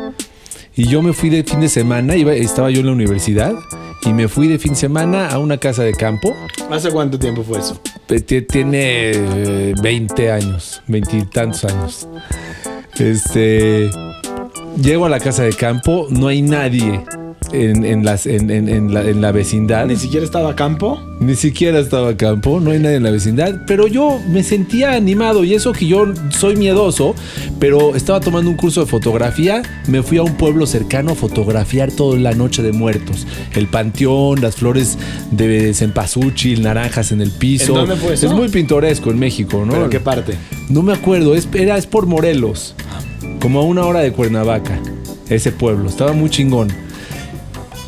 Y 0.74 0.86
yo 0.88 1.02
me 1.02 1.12
fui 1.12 1.28
de 1.28 1.44
fin 1.44 1.60
de 1.60 1.68
semana, 1.68 2.16
iba, 2.16 2.32
estaba 2.32 2.70
yo 2.70 2.80
en 2.80 2.86
la 2.86 2.92
universidad, 2.92 3.52
y 4.04 4.12
me 4.12 4.28
fui 4.28 4.48
de 4.48 4.58
fin 4.58 4.72
de 4.72 4.78
semana 4.78 5.28
a 5.28 5.38
una 5.38 5.58
casa 5.58 5.82
de 5.82 5.92
campo. 5.92 6.34
¿Hace 6.70 6.90
cuánto 6.90 7.18
tiempo 7.18 7.42
fue 7.42 7.58
eso? 7.58 7.80
Tie- 8.08 8.46
Tiene 8.46 9.10
eh, 9.14 9.74
20 9.82 10.30
años, 10.32 10.82
veintitantos 10.86 11.64
años. 11.64 12.08
Este. 12.98 13.90
Llego 14.80 15.06
a 15.06 15.08
la 15.08 15.18
casa 15.18 15.42
de 15.42 15.52
campo, 15.52 16.06
no 16.10 16.28
hay 16.28 16.40
nadie 16.42 17.02
en, 17.52 17.84
en 17.84 18.04
las, 18.04 18.26
en, 18.26 18.50
en- 18.50 18.92
la, 18.92 19.02
en 19.04 19.20
la 19.20 19.32
vecindad. 19.32 19.86
Ni 19.86 19.96
siquiera 19.96 20.24
estaba 20.24 20.50
a 20.50 20.56
campo. 20.56 21.00
Ni 21.20 21.34
siquiera 21.34 21.80
estaba 21.80 22.10
a 22.10 22.16
campo, 22.16 22.60
no 22.60 22.70
hay 22.70 22.78
nadie 22.78 22.96
en 22.96 23.02
la 23.02 23.10
vecindad, 23.10 23.62
pero 23.66 23.88
yo 23.88 24.20
me 24.28 24.44
sentía 24.44 24.92
animado 24.92 25.42
y 25.42 25.52
eso 25.54 25.72
que 25.72 25.86
yo 25.88 26.06
soy 26.30 26.54
miedoso, 26.54 27.14
pero 27.58 27.96
estaba 27.96 28.20
tomando 28.20 28.48
un 28.48 28.56
curso 28.56 28.82
de 28.82 28.86
fotografía, 28.86 29.62
me 29.88 30.04
fui 30.04 30.18
a 30.18 30.22
un 30.22 30.34
pueblo 30.36 30.64
cercano 30.66 31.10
a 31.10 31.14
fotografiar 31.16 31.90
toda 31.90 32.16
la 32.20 32.34
noche 32.34 32.62
de 32.62 32.70
muertos, 32.70 33.26
el 33.56 33.66
panteón, 33.66 34.40
las 34.40 34.54
flores 34.54 34.96
de 35.32 35.74
cempasúchil, 35.74 36.62
naranjas 36.62 37.10
en 37.10 37.20
el 37.20 37.32
piso. 37.32 37.72
¿En 37.72 37.88
dónde 37.88 37.96
fue 37.96 38.14
eso? 38.14 38.26
Es 38.28 38.32
muy 38.32 38.48
pintoresco 38.48 39.10
en 39.10 39.18
México, 39.18 39.64
¿no? 39.66 39.72
¿Pero 39.72 39.90
qué 39.90 39.98
parte? 39.98 40.34
No 40.68 40.82
me 40.82 40.92
acuerdo, 40.92 41.34
es, 41.34 41.48
era, 41.52 41.76
es 41.78 41.86
por 41.86 42.06
Morelos, 42.06 42.76
como 43.40 43.58
a 43.58 43.64
una 43.64 43.84
hora 43.84 44.00
de 44.00 44.12
Cuernavaca, 44.12 44.78
ese 45.28 45.50
pueblo, 45.50 45.88
estaba 45.88 46.12
muy 46.12 46.30
chingón. 46.30 46.68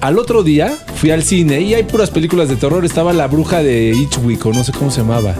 Al 0.00 0.18
otro 0.18 0.42
día 0.42 0.74
fui 0.96 1.10
al 1.10 1.22
cine 1.22 1.60
y 1.60 1.74
hay 1.74 1.82
puras 1.82 2.10
películas 2.10 2.48
de 2.48 2.56
terror, 2.56 2.84
estaba 2.84 3.12
la 3.12 3.26
bruja 3.26 3.62
de 3.62 3.92
Hitchwick 3.94 4.44
o 4.46 4.52
no 4.52 4.64
sé 4.64 4.72
cómo 4.72 4.90
se 4.90 5.00
llamaba. 5.02 5.34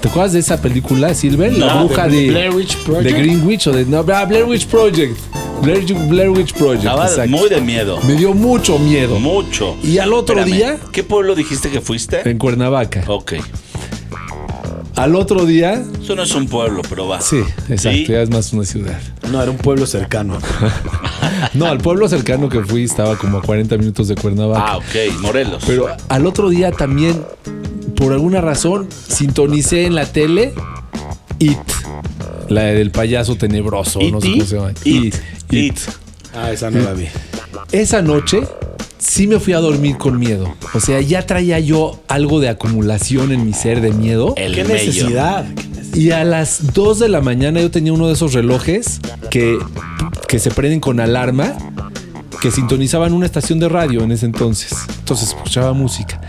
¿Te 0.00 0.08
acuerdas 0.08 0.32
de 0.32 0.40
esa 0.40 0.60
película, 0.60 1.14
Silver? 1.14 1.56
la 1.56 1.74
No, 1.74 1.86
bruja 1.86 2.06
de 2.08 2.16
de, 2.22 2.30
Blair 2.30 2.54
Witch 2.54 2.76
Project. 2.78 3.04
de 3.04 3.12
Greenwich 3.22 3.66
o 3.68 3.72
de 3.72 3.84
no, 3.86 4.04
ah, 4.12 4.24
Blair 4.26 4.44
Witch 4.44 4.66
Project. 4.66 5.16
Blair, 5.62 5.84
Blair 6.08 6.28
Witch 6.30 6.52
Project. 6.54 6.84
Estaba 6.84 7.26
muy 7.28 7.48
de 7.48 7.60
miedo. 7.60 7.98
Me 8.06 8.14
dio 8.14 8.34
mucho 8.34 8.78
miedo. 8.78 9.18
Mucho. 9.20 9.76
Y 9.82 9.98
al 9.98 10.12
otro 10.12 10.40
Espérame, 10.40 10.56
día 10.58 10.78
¿Qué 10.90 11.04
pueblo 11.04 11.34
dijiste 11.36 11.70
que 11.70 11.80
fuiste? 11.80 12.28
en 12.28 12.36
Cuernavaca. 12.36 13.04
Ok. 13.06 13.34
Al 14.96 15.14
otro 15.16 15.46
día, 15.46 15.82
Eso 16.02 16.14
no 16.14 16.24
es 16.24 16.34
un 16.34 16.46
pueblo, 16.48 16.82
pero 16.88 17.08
va. 17.08 17.20
sí, 17.22 17.38
exacto, 17.70 17.98
Sí. 17.98 18.06
ya 18.06 18.20
es 18.22 18.28
más 18.30 18.52
una 18.52 18.64
ciudad. 18.64 18.98
No, 19.30 19.40
era 19.40 19.50
un 19.50 19.56
pueblo 19.56 19.86
cercano. 19.86 20.36
No, 21.54 21.66
al 21.66 21.78
pueblo 21.78 22.08
cercano 22.08 22.48
que 22.48 22.60
fui 22.62 22.84
estaba 22.84 23.16
como 23.16 23.38
a 23.38 23.42
40 23.42 23.76
minutos 23.78 24.08
de 24.08 24.14
Cuernavaca. 24.14 24.64
Ah, 24.66 24.76
ok. 24.78 25.20
Morelos. 25.20 25.62
Pero 25.66 25.88
al 26.08 26.26
otro 26.26 26.48
día 26.48 26.72
también, 26.72 27.22
por 27.96 28.12
alguna 28.12 28.40
razón, 28.40 28.88
sintonicé 29.08 29.84
en 29.86 29.94
la 29.94 30.06
tele 30.06 30.52
It. 31.38 31.58
La 32.48 32.64
del 32.64 32.90
payaso 32.90 33.36
tenebroso, 33.36 34.00
no 34.10 34.20
sé 34.20 34.30
cómo 34.30 34.44
se 34.44 34.56
llama. 34.56 34.72
It. 34.84 35.14
It. 35.50 35.78
Ah, 36.34 36.52
esa 36.52 36.70
no 36.70 36.80
la 36.80 36.92
vi. 36.92 37.06
Esa 37.72 38.02
noche 38.02 38.42
sí 38.98 39.26
me 39.26 39.40
fui 39.40 39.52
a 39.52 39.58
dormir 39.58 39.96
con 39.98 40.18
miedo. 40.18 40.54
O 40.74 40.80
sea, 40.80 41.00
ya 41.00 41.26
traía 41.26 41.58
yo 41.58 42.00
algo 42.08 42.40
de 42.40 42.48
acumulación 42.48 43.32
en 43.32 43.44
mi 43.44 43.52
ser 43.52 43.80
de 43.80 43.92
miedo. 43.92 44.34
El 44.36 44.54
¿Qué 44.54 44.64
mello. 44.64 44.74
necesidad? 44.74 45.46
Y 45.94 46.12
a 46.12 46.24
las 46.24 46.72
2 46.72 47.00
de 47.00 47.08
la 47.08 47.20
mañana 47.20 47.60
yo 47.60 47.70
tenía 47.70 47.92
uno 47.92 48.06
de 48.06 48.14
esos 48.14 48.32
relojes 48.32 49.00
que, 49.30 49.58
que 50.32 50.38
se 50.38 50.50
prenden 50.50 50.80
con 50.80 50.98
alarma, 50.98 51.52
que 52.40 52.50
sintonizaban 52.50 53.12
una 53.12 53.26
estación 53.26 53.60
de 53.60 53.68
radio 53.68 54.02
en 54.02 54.12
ese 54.12 54.24
entonces. 54.24 54.72
Entonces 55.00 55.28
escuchaba 55.28 55.74
música. 55.74 56.22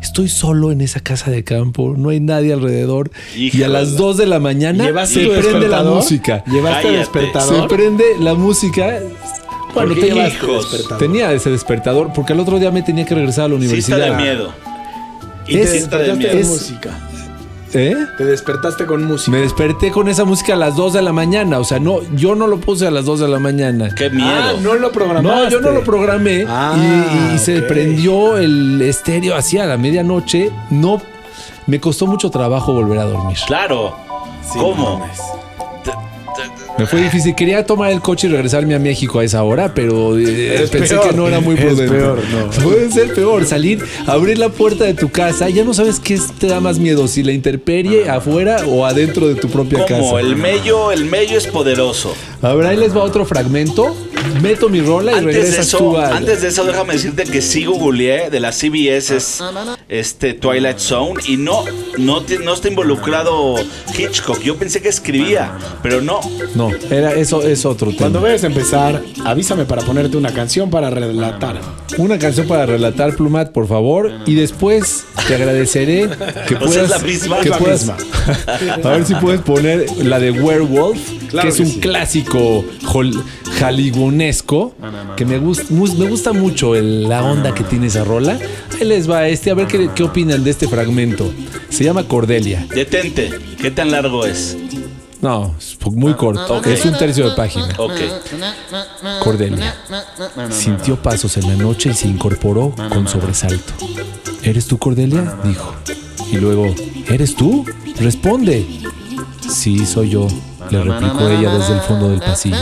Estoy 0.00 0.30
solo 0.30 0.72
en 0.72 0.80
esa 0.80 1.00
casa 1.00 1.30
de 1.30 1.44
campo, 1.44 1.92
no 1.94 2.08
hay 2.08 2.20
nadie 2.20 2.54
alrededor. 2.54 3.10
y 3.36 3.62
a 3.62 3.68
las 3.68 3.96
2 3.98 4.16
de 4.16 4.24
la 4.24 4.40
mañana 4.40 4.82
¿Llevaste 4.86 5.14
se 5.24 5.28
prende 5.28 5.42
la 5.44 5.50
despertador? 5.58 5.94
música. 5.96 6.42
¿Llevaste 6.46 6.88
el 6.88 6.94
Cállate. 6.94 7.12
Se 7.12 7.18
despertador? 7.20 7.68
prende 7.68 8.04
la 8.18 8.32
música. 8.32 8.98
Bueno, 9.74 9.94
qué 9.94 10.00
tenía, 10.00 10.24
despertador? 10.24 10.98
tenía 10.98 11.32
ese 11.34 11.50
despertador 11.50 12.12
porque 12.14 12.32
al 12.32 12.40
otro 12.40 12.58
día 12.58 12.70
me 12.70 12.82
tenía 12.82 13.04
que 13.04 13.14
regresar 13.14 13.44
a 13.44 13.48
la 13.48 13.58
Sí 13.60 13.64
está 13.76 13.94
universidad. 13.96 14.16
de 14.16 14.22
miedo. 14.22 14.52
Y 15.46 15.52
te 15.52 15.62
Es- 15.64 15.72
despertaste 15.72 16.28
con 16.30 16.38
es- 16.38 16.48
música. 16.48 16.98
¿Eh? 17.72 17.96
Te 18.18 18.24
despertaste 18.24 18.86
con 18.86 19.04
música. 19.04 19.30
Me 19.30 19.42
desperté 19.42 19.90
con 19.90 20.08
esa 20.08 20.24
música 20.24 20.54
a 20.54 20.56
las 20.56 20.74
2 20.76 20.92
de 20.94 21.02
la 21.02 21.12
mañana. 21.12 21.58
O 21.58 21.64
sea, 21.64 21.78
no, 21.78 22.00
yo 22.14 22.34
no 22.34 22.46
lo 22.46 22.58
puse 22.58 22.86
a 22.86 22.90
las 22.90 23.04
2 23.04 23.20
de 23.20 23.28
la 23.28 23.38
mañana. 23.38 23.94
Qué 23.94 24.10
miedo. 24.10 24.28
Ah, 24.28 24.52
no 24.60 24.74
lo 24.74 24.90
programaste. 24.90 25.44
No, 25.44 25.48
yo 25.50 25.60
no 25.60 25.70
lo 25.70 25.84
programé. 25.84 26.44
Ah, 26.48 26.74
y 26.76 27.34
y 27.34 27.38
se 27.38 27.62
prendió 27.62 28.36
el 28.38 28.82
estéreo 28.82 29.36
así 29.36 29.58
a 29.58 29.66
la 29.66 29.76
medianoche. 29.76 30.50
No, 30.70 31.00
me 31.66 31.78
costó 31.80 32.06
mucho 32.06 32.30
trabajo 32.30 32.72
volver 32.72 32.98
a 32.98 33.04
dormir. 33.04 33.38
Claro. 33.46 33.94
Sí, 34.42 34.58
¿Cómo? 34.58 34.98
mames. 34.98 35.20
Me 36.80 36.86
fue 36.86 37.02
difícil. 37.02 37.34
Quería 37.34 37.66
tomar 37.66 37.90
el 37.92 38.00
coche 38.00 38.26
y 38.26 38.30
regresarme 38.30 38.74
a 38.74 38.78
México 38.78 39.18
a 39.18 39.24
esa 39.24 39.42
hora, 39.42 39.74
pero 39.74 40.18
eh, 40.18 40.62
Es 40.64 40.70
pensé 40.70 40.94
peor. 40.94 41.10
que 41.10 41.16
no 41.16 41.28
era 41.28 41.38
muy 41.40 41.54
Es 41.54 41.60
prudente. 41.60 41.92
peor, 41.94 42.18
no. 42.32 42.50
Puede 42.64 42.90
ser 42.90 43.12
peor. 43.14 43.44
Salir, 43.44 43.84
abrir 44.06 44.38
la 44.38 44.48
puerta 44.48 44.84
de 44.84 44.94
tu 44.94 45.10
casa. 45.10 45.48
Ya 45.50 45.62
no 45.64 45.74
sabes 45.74 46.00
qué 46.00 46.18
te 46.38 46.46
da 46.46 46.60
más 46.60 46.78
miedo, 46.78 47.06
si 47.06 47.22
la 47.22 47.32
intemperie 47.32 48.08
afuera 48.08 48.62
o 48.66 48.86
adentro 48.86 49.28
de 49.28 49.34
tu 49.34 49.48
propia 49.48 49.84
¿Cómo? 49.86 50.12
casa. 50.14 50.20
El 50.20 50.36
mello, 50.36 50.90
el 50.90 51.04
mello 51.04 51.36
es 51.36 51.46
poderoso. 51.46 52.14
A 52.42 52.54
ver, 52.54 52.66
ahí 52.66 52.76
les 52.78 52.96
va 52.96 53.02
otro 53.02 53.24
fragmento. 53.26 53.94
Meto 54.42 54.68
mi 54.68 54.80
rola 54.80 55.12
y 55.12 55.14
Antes 55.16 55.34
de, 55.34 55.40
regresas 55.42 55.66
eso, 55.66 55.78
tú 55.78 55.96
a... 55.96 56.16
antes 56.16 56.42
de 56.42 56.48
eso, 56.48 56.64
déjame 56.64 56.94
decirte 56.94 57.24
que 57.24 57.42
sí 57.42 57.64
googleé 57.64 58.30
de 58.30 58.40
la 58.40 58.52
CBS 58.52 59.16
es 59.16 59.40
este 59.88 60.34
Twilight 60.34 60.78
Zone 60.78 61.20
y 61.26 61.36
no, 61.36 61.64
no, 61.98 62.22
no 62.42 62.54
está 62.54 62.68
involucrado 62.68 63.56
Hitchcock. 63.96 64.40
Yo 64.42 64.56
pensé 64.56 64.80
que 64.80 64.88
escribía, 64.88 65.52
pero 65.82 66.00
no. 66.00 66.20
No, 66.54 66.70
era 66.90 67.12
eso 67.14 67.42
es 67.42 67.64
otro 67.64 67.88
tema. 67.88 67.98
Cuando 68.00 68.20
vayas 68.20 68.44
a 68.44 68.46
empezar, 68.46 69.02
avísame 69.24 69.64
para 69.64 69.82
ponerte 69.82 70.16
una 70.16 70.32
canción 70.32 70.70
para 70.70 70.90
relatar. 70.90 71.60
Una 71.98 72.18
canción 72.18 72.46
para 72.46 72.66
relatar, 72.66 73.14
Plumat, 73.16 73.50
por 73.52 73.66
favor. 73.68 74.10
Y 74.26 74.34
después 74.34 75.04
te 75.26 75.34
agradeceré 75.34 76.08
que 76.46 76.54
O 76.60 76.68
sea, 76.68 76.84
puedas. 76.84 76.84
es 76.84 76.90
la 76.90 76.98
misma. 76.98 77.36
que 77.40 77.44
Es 77.44 77.50
la 77.50 77.58
puedas- 77.58 77.80
misma. 77.80 77.96
a 78.84 78.88
ver 78.90 79.04
si 79.06 79.14
puedes 79.16 79.40
poner 79.40 79.86
la 79.98 80.18
de 80.18 80.30
Werewolf, 80.30 80.98
Claro 81.30 81.46
que 81.46 81.48
es 81.52 81.56
que 81.56 81.62
un 81.62 81.68
sí. 81.70 81.80
clásico 81.80 82.64
jaligonesco. 84.10 84.74
Que 85.16 85.24
me, 85.24 85.38
gusta 85.38 85.64
me 85.70 86.08
gusta 86.08 86.32
mucho 86.32 86.74
el- 86.74 87.08
la 87.08 87.22
onda 87.24 87.54
que 87.54 87.64
tiene 87.64 87.86
esa 87.86 88.04
rola. 88.04 88.38
Ahí 88.78 88.86
les 88.86 89.08
va 89.10 89.28
este, 89.28 89.50
a 89.50 89.54
ver 89.54 89.66
qué, 89.66 89.90
qué 89.94 90.02
opinan 90.02 90.42
de 90.44 90.50
este 90.50 90.68
fragmento. 90.68 91.32
Se 91.68 91.84
llama 91.84 92.04
Cordelia. 92.04 92.66
Detente. 92.74 93.30
¿Qué 93.60 93.70
tan 93.70 93.90
largo 93.90 94.26
es? 94.26 94.56
No, 95.20 95.54
es 95.58 95.76
muy 95.92 96.14
corto. 96.14 96.62
Es 96.64 96.84
un 96.84 96.96
tercio 96.96 97.28
de 97.30 97.36
página. 97.36 97.68
Ok. 97.76 97.92
Cordelia. 99.22 99.74
Sintió 100.50 100.96
pasos 100.96 101.36
en 101.36 101.46
la 101.48 101.56
noche 101.62 101.90
y 101.90 101.94
se 101.94 102.08
incorporó 102.08 102.74
con 102.88 103.06
sobresalto. 103.06 103.72
¿Eres 104.42 104.66
tú, 104.66 104.78
Cordelia? 104.78 105.36
dijo. 105.44 105.74
Y 106.32 106.36
luego, 106.36 106.74
¿eres 107.08 107.34
tú? 107.34 107.64
Responde. 107.98 108.66
Sí, 109.52 109.84
soy 109.84 110.10
yo. 110.10 110.26
le 110.70 110.84
replicó 110.84 111.28
ella 111.28 111.52
desde 111.58 111.74
el 111.74 111.80
fondo 111.80 112.08
del 112.08 112.20
pasillo. 112.20 112.56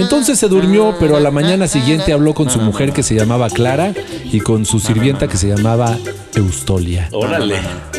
Entonces 0.00 0.38
se 0.38 0.48
durmió, 0.48 0.94
pero 1.00 1.16
a 1.16 1.20
la 1.20 1.30
mañana 1.30 1.66
siguiente 1.68 2.12
habló 2.12 2.34
con 2.34 2.50
su 2.50 2.60
mujer 2.60 2.92
que 2.92 3.02
se 3.02 3.14
llamaba 3.14 3.48
Clara 3.50 3.92
y 4.24 4.40
con 4.40 4.64
su 4.64 4.78
sirvienta 4.80 5.28
que 5.28 5.36
se 5.36 5.48
llamaba 5.48 5.96
Eustolia. 6.34 7.08
Órale. 7.12 7.56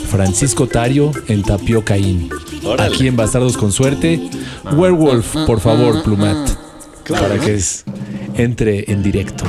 Francisco 0.09 0.67
Tario 0.67 1.11
en 1.27 1.43
Tapioca 1.43 1.97
Inn. 1.97 2.29
Órale. 2.63 2.93
Aquí 2.93 3.07
en 3.07 3.15
Bastardos 3.15 3.57
con 3.57 3.71
Suerte. 3.71 4.19
Werewolf, 4.71 5.35
por 5.45 5.59
favor, 5.59 6.01
Plumat. 6.03 6.49
para 7.09 7.39
que 7.39 7.55
es- 7.55 7.85
entre 8.35 8.91
en 8.91 9.01
directo. 9.03 9.43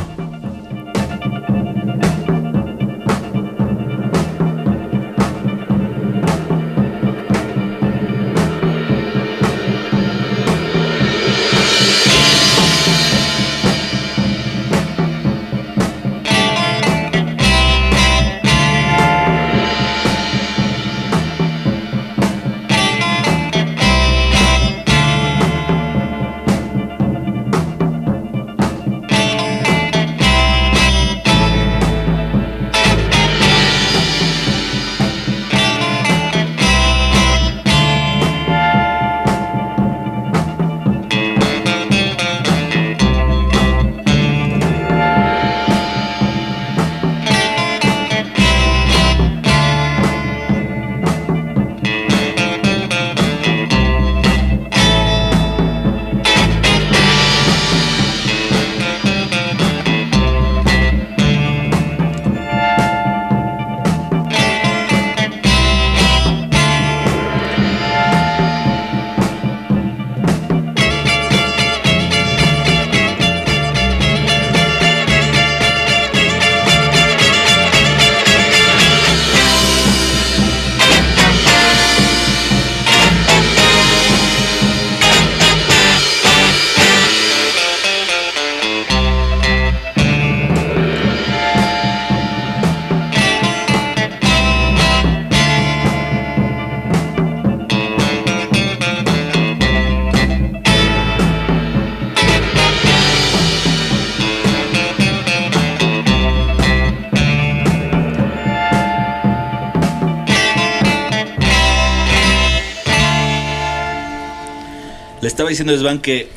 Diciendo 115.60 115.78
Svan 115.78 115.98
que 115.98 116.28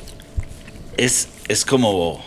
es, 0.98 1.30
es 1.48 1.64
como 1.64 2.22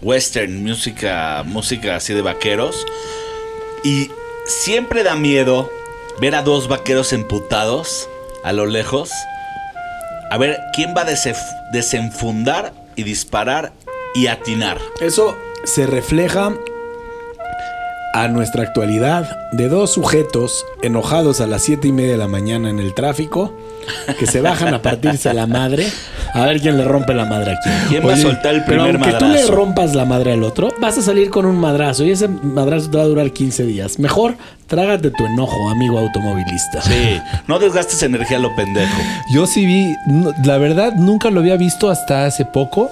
western, 0.00 0.64
música, 0.64 1.42
música 1.44 1.96
así 1.96 2.14
de 2.14 2.22
vaqueros. 2.22 2.86
Y 3.84 4.10
siempre 4.46 5.02
da 5.02 5.14
miedo 5.14 5.70
ver 6.20 6.34
a 6.34 6.42
dos 6.42 6.68
vaqueros 6.68 7.12
emputados 7.12 8.08
a 8.44 8.54
lo 8.54 8.64
lejos. 8.64 9.10
A 10.30 10.38
ver 10.38 10.58
quién 10.72 10.94
va 10.96 11.02
a 11.02 11.70
desenfundar 11.70 12.72
y 12.96 13.02
disparar 13.02 13.72
y 14.14 14.28
atinar. 14.28 14.78
Eso 15.02 15.36
se 15.64 15.86
refleja 15.86 16.54
a 18.14 18.28
nuestra 18.28 18.62
actualidad 18.62 19.50
de 19.52 19.68
dos 19.68 19.92
sujetos 19.92 20.64
enojados 20.80 21.42
a 21.42 21.46
las 21.46 21.62
siete 21.62 21.88
y 21.88 21.92
media 21.92 22.12
de 22.12 22.18
la 22.18 22.28
mañana 22.28 22.70
en 22.70 22.78
el 22.78 22.94
tráfico 22.94 23.52
que 24.18 24.26
se 24.26 24.40
bajan 24.40 24.74
a 24.74 24.82
partirse 24.82 25.28
a 25.28 25.34
la 25.34 25.46
madre 25.46 25.86
a 26.34 26.44
ver 26.44 26.60
quién 26.60 26.76
le 26.76 26.84
rompe 26.84 27.14
la 27.14 27.24
madre 27.24 27.52
a 27.52 27.58
quién. 27.60 27.74
¿Quién 27.88 28.02
va 28.06 28.10
a 28.10 28.14
Oye, 28.14 28.22
soltar 28.22 28.54
el 28.54 28.64
Pero 28.64 28.84
primer 28.84 28.96
aunque 28.96 29.18
tú 29.18 29.26
le 29.26 29.46
rompas 29.46 29.94
la 29.94 30.04
madre 30.04 30.32
al 30.32 30.42
otro, 30.42 30.68
vas 30.80 30.98
a 30.98 31.02
salir 31.02 31.30
con 31.30 31.46
un 31.46 31.56
madrazo 31.56 32.04
y 32.04 32.10
ese 32.10 32.28
madrazo 32.28 32.90
te 32.90 32.98
va 32.98 33.04
a 33.04 33.06
durar 33.06 33.30
15 33.30 33.64
días. 33.64 33.98
Mejor 33.98 34.36
trágate 34.66 35.10
tu 35.10 35.24
enojo, 35.26 35.70
amigo 35.70 35.98
automovilista. 35.98 36.82
Sí, 36.82 37.20
no 37.46 37.58
desgastes 37.58 38.02
energía 38.02 38.36
a 38.36 38.40
lo 38.40 38.54
pendejo. 38.54 39.00
Yo 39.32 39.46
sí 39.46 39.64
vi, 39.66 39.96
la 40.44 40.58
verdad 40.58 40.92
nunca 40.94 41.30
lo 41.30 41.40
había 41.40 41.56
visto 41.56 41.90
hasta 41.90 42.26
hace 42.26 42.44
poco, 42.44 42.90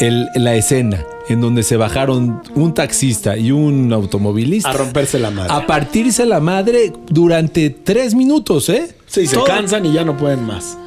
el- 0.00 0.28
la 0.34 0.54
escena 0.54 1.02
en 1.28 1.40
donde 1.40 1.62
se 1.62 1.76
bajaron 1.76 2.42
un 2.54 2.74
taxista 2.74 3.36
y 3.36 3.50
un 3.50 3.92
automovilista 3.92 4.70
A 4.70 4.72
romperse 4.74 5.18
la 5.18 5.30
madre. 5.30 5.52
a 5.52 5.66
partirse 5.66 6.24
la 6.26 6.38
madre 6.40 6.92
durante 7.08 7.70
tres 7.70 8.14
minutos, 8.14 8.68
¿eh? 8.68 8.94
Sí, 9.06 9.26
se 9.26 9.36
cansan 9.44 9.86
y 9.86 9.92
ya 9.92 10.04
no 10.04 10.16
pueden 10.16 10.44
más. 10.44 10.78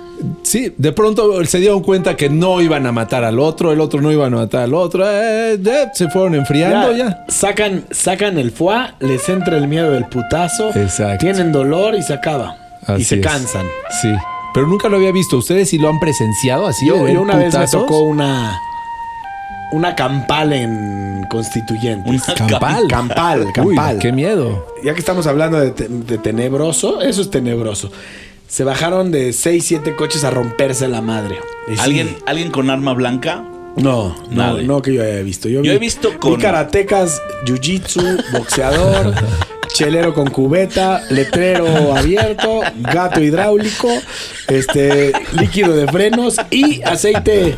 Sí, 0.44 0.74
de 0.78 0.92
pronto 0.92 1.44
se 1.46 1.60
dieron 1.60 1.82
cuenta 1.82 2.18
que 2.18 2.30
no 2.30 2.60
iban 2.62 2.86
a 2.86 2.92
matar 2.92 3.24
al 3.24 3.40
otro, 3.40 3.72
el 3.72 3.80
otro 3.80 4.02
no 4.02 4.12
iban 4.12 4.34
a 4.34 4.38
matar 4.38 4.64
al 4.64 4.74
otro, 4.74 5.06
eh, 5.10 5.58
ya, 5.62 5.94
se 5.94 6.10
fueron 6.10 6.36
enfriando 6.36 6.92
ya. 6.96 7.24
Sacan, 7.30 7.86
sacan 7.92 8.38
el 8.38 8.52
foie, 8.52 8.88
les 9.00 9.28
entra 9.30 9.58
el 9.58 9.68
miedo 9.70 9.92
del 9.92 10.06
putazo. 10.08 10.70
Exacto. 10.76 11.20
Tienen 11.24 11.52
dolor 11.54 11.96
y 11.96 12.02
se 12.04 12.14
acaba. 12.14 12.58
y 12.98 13.04
se 13.04 13.16
es. 13.16 13.22
cansan. 13.22 13.66
Sí, 14.02 14.10
pero 14.54 14.68
nunca 14.68 14.90
lo 14.90 14.98
había 14.98 15.12
visto. 15.14 15.38
¿Ustedes 15.38 15.70
sí 15.70 15.78
lo 15.78 15.88
han 15.90 16.00
presenciado 16.00 16.66
así? 16.68 16.86
Yo, 16.88 17.08
yo 17.08 17.22
una 17.22 17.36
vez 17.38 17.58
me 17.58 17.68
tocó 17.68 18.00
una 18.02 18.60
una 19.72 19.96
campal 19.96 20.54
en 20.54 21.26
Constituyentes. 21.30 22.24
Una 22.28 22.48
Campal. 22.48 22.88
Campal, 22.88 23.42
Uy, 23.46 23.54
campal. 23.54 24.00
qué 24.00 24.12
miedo. 24.12 24.66
Ya 24.84 24.94
que 24.94 25.00
estamos 25.00 25.28
hablando 25.28 25.60
de, 25.60 25.72
te- 25.72 25.88
de 25.88 26.18
tenebroso, 26.18 27.02
eso 27.02 27.22
es 27.22 27.30
tenebroso. 27.30 27.92
Se 28.48 28.64
bajaron 28.64 29.12
de 29.12 29.32
6, 29.32 29.64
7 29.64 29.96
coches 29.96 30.24
a 30.24 30.32
romperse 30.32 30.88
la 30.88 31.02
madre. 31.02 31.38
Sí. 31.68 31.76
¿Alguien, 31.80 32.18
¿Alguien 32.26 32.50
con 32.50 32.70
arma 32.72 32.94
blanca? 32.94 33.44
No, 33.76 34.16
no, 34.32 34.36
Nadie. 34.54 34.64
no 34.64 34.82
que 34.82 34.94
yo 34.94 35.04
haya 35.04 35.22
visto. 35.22 35.48
Yo, 35.48 35.58
Yo 35.62 35.72
vi- 35.72 35.78
he 35.78 35.80
visto 35.80 36.10
vi 36.10 36.18
con- 36.18 36.42
karatecas, 36.42 37.22
jiu-jitsu, 37.46 38.24
boxeador, 38.34 39.14
chelero 39.74 40.14
con 40.14 40.30
cubeta, 40.30 41.02
letrero 41.10 41.96
abierto, 41.96 42.62
gato 42.78 43.22
hidráulico, 43.22 43.90
este 44.48 45.14
líquido 45.40 45.76
de 45.76 45.88
frenos 45.88 46.36
y 46.52 46.82
aceite 46.84 47.56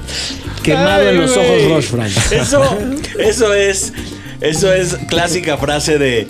quemado 0.63 1.10
en 1.10 1.17
los 1.17 1.32
ojos 1.32 1.63
Roche 1.69 1.88
Frank. 1.88 2.12
Eso, 2.32 2.78
eso 3.19 3.54
es, 3.54 3.93
eso 4.39 4.74
es 4.74 4.95
clásica 5.08 5.58
frase 5.58 5.97
de 5.97 6.28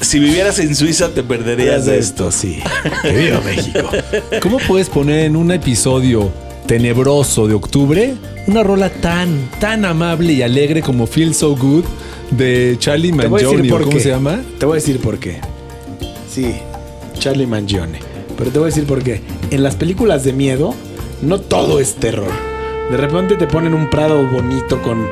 si 0.00 0.18
vivieras 0.18 0.58
en 0.58 0.74
Suiza 0.74 1.08
te 1.10 1.22
perderías 1.22 1.86
de 1.86 1.98
esto. 1.98 2.30
sí. 2.32 2.62
Que 3.02 3.12
viva 3.12 3.40
México. 3.40 3.90
¿Cómo 4.42 4.58
puedes 4.66 4.88
poner 4.88 5.26
en 5.26 5.36
un 5.36 5.50
episodio 5.50 6.32
tenebroso 6.66 7.46
de 7.48 7.54
octubre 7.54 8.14
una 8.46 8.62
rola 8.62 8.90
tan, 8.90 9.50
tan 9.60 9.84
amable 9.84 10.32
y 10.32 10.42
alegre 10.42 10.82
como 10.82 11.06
Feel 11.06 11.34
So 11.34 11.54
Good 11.56 11.84
de 12.30 12.76
Charlie 12.78 13.12
Mangione? 13.12 13.68
¿Cómo 13.68 13.90
qué. 13.90 14.00
se 14.00 14.10
llama? 14.10 14.40
Te 14.58 14.66
voy 14.66 14.74
a 14.74 14.80
decir 14.80 15.00
por 15.00 15.18
qué. 15.18 15.40
Sí, 16.28 16.54
Charlie 17.18 17.46
Mangione. 17.46 18.00
Pero 18.36 18.50
te 18.50 18.58
voy 18.58 18.66
a 18.66 18.70
decir 18.70 18.86
por 18.86 19.02
qué. 19.02 19.20
En 19.50 19.62
las 19.62 19.76
películas 19.76 20.24
de 20.24 20.32
miedo, 20.32 20.74
no 21.22 21.40
todo 21.40 21.80
es 21.80 21.96
terror. 21.96 22.30
De 22.90 22.96
repente 22.96 23.36
te 23.36 23.46
ponen 23.46 23.74
un 23.74 23.90
prado 23.90 24.26
bonito 24.26 24.80
con 24.82 25.06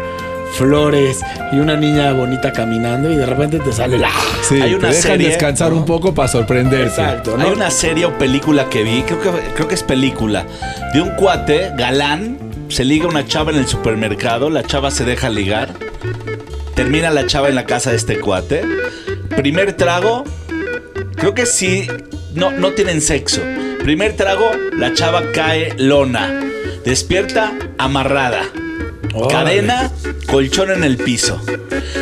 flores 0.53 1.21
y 1.53 1.57
una 1.57 1.77
niña 1.77 2.12
bonita 2.12 2.53
caminando 2.53 3.11
y 3.11 3.17
de 3.17 3.27
repente 3.27 3.59
te 3.59 3.73
sale 3.73 3.99
la... 3.99 4.11
Sí, 4.43 4.61
Hay 4.61 4.75
una 4.75 4.89
te 4.89 4.95
dejan 4.95 5.03
serie, 5.03 5.29
descansar 5.29 5.73
un 5.73 5.85
poco 5.85 6.14
para 6.14 6.29
sorprenderte. 6.29 6.87
Exacto, 6.87 7.37
¿no? 7.37 7.45
Hay 7.45 7.53
una 7.53 7.71
serie 7.71 8.07
o 8.07 8.17
película 8.17 8.71
que 8.71 8.83
vi, 8.83 9.03
creo 9.03 9.21
que, 9.21 9.31
creo 9.55 9.69
que 9.69 9.75
es 9.75 9.83
película, 9.83 10.47
de 10.95 11.03
un 11.03 11.11
cuate 11.11 11.73
galán, 11.77 12.39
se 12.69 12.85
liga 12.85 13.07
una 13.07 13.27
chava 13.27 13.51
en 13.51 13.59
el 13.59 13.67
supermercado, 13.67 14.49
la 14.49 14.62
chava 14.62 14.91
se 14.91 15.05
deja 15.05 15.29
ligar, 15.29 15.75
termina 16.77 17.11
la 17.11 17.27
chava 17.27 17.49
en 17.49 17.57
la 17.57 17.66
casa 17.66 17.91
de 17.91 17.97
este 17.97 18.20
cuate, 18.20 18.62
primer 19.37 19.72
trago, 19.72 20.22
creo 21.16 21.35
que 21.35 21.47
sí, 21.47 21.89
no, 22.35 22.53
no 22.53 22.72
tienen 22.72 23.01
sexo, 23.01 23.43
Primer 23.87 24.16
trago, 24.16 24.51
la 24.77 24.95
chava 24.95 25.31
cae 25.31 25.72
lona. 25.79 26.41
Despierta 26.85 27.57
amarrada. 27.79 28.43
Cadena, 29.31 29.93
colchón 30.27 30.72
en 30.72 30.83
el 30.83 30.97
piso. 30.97 31.41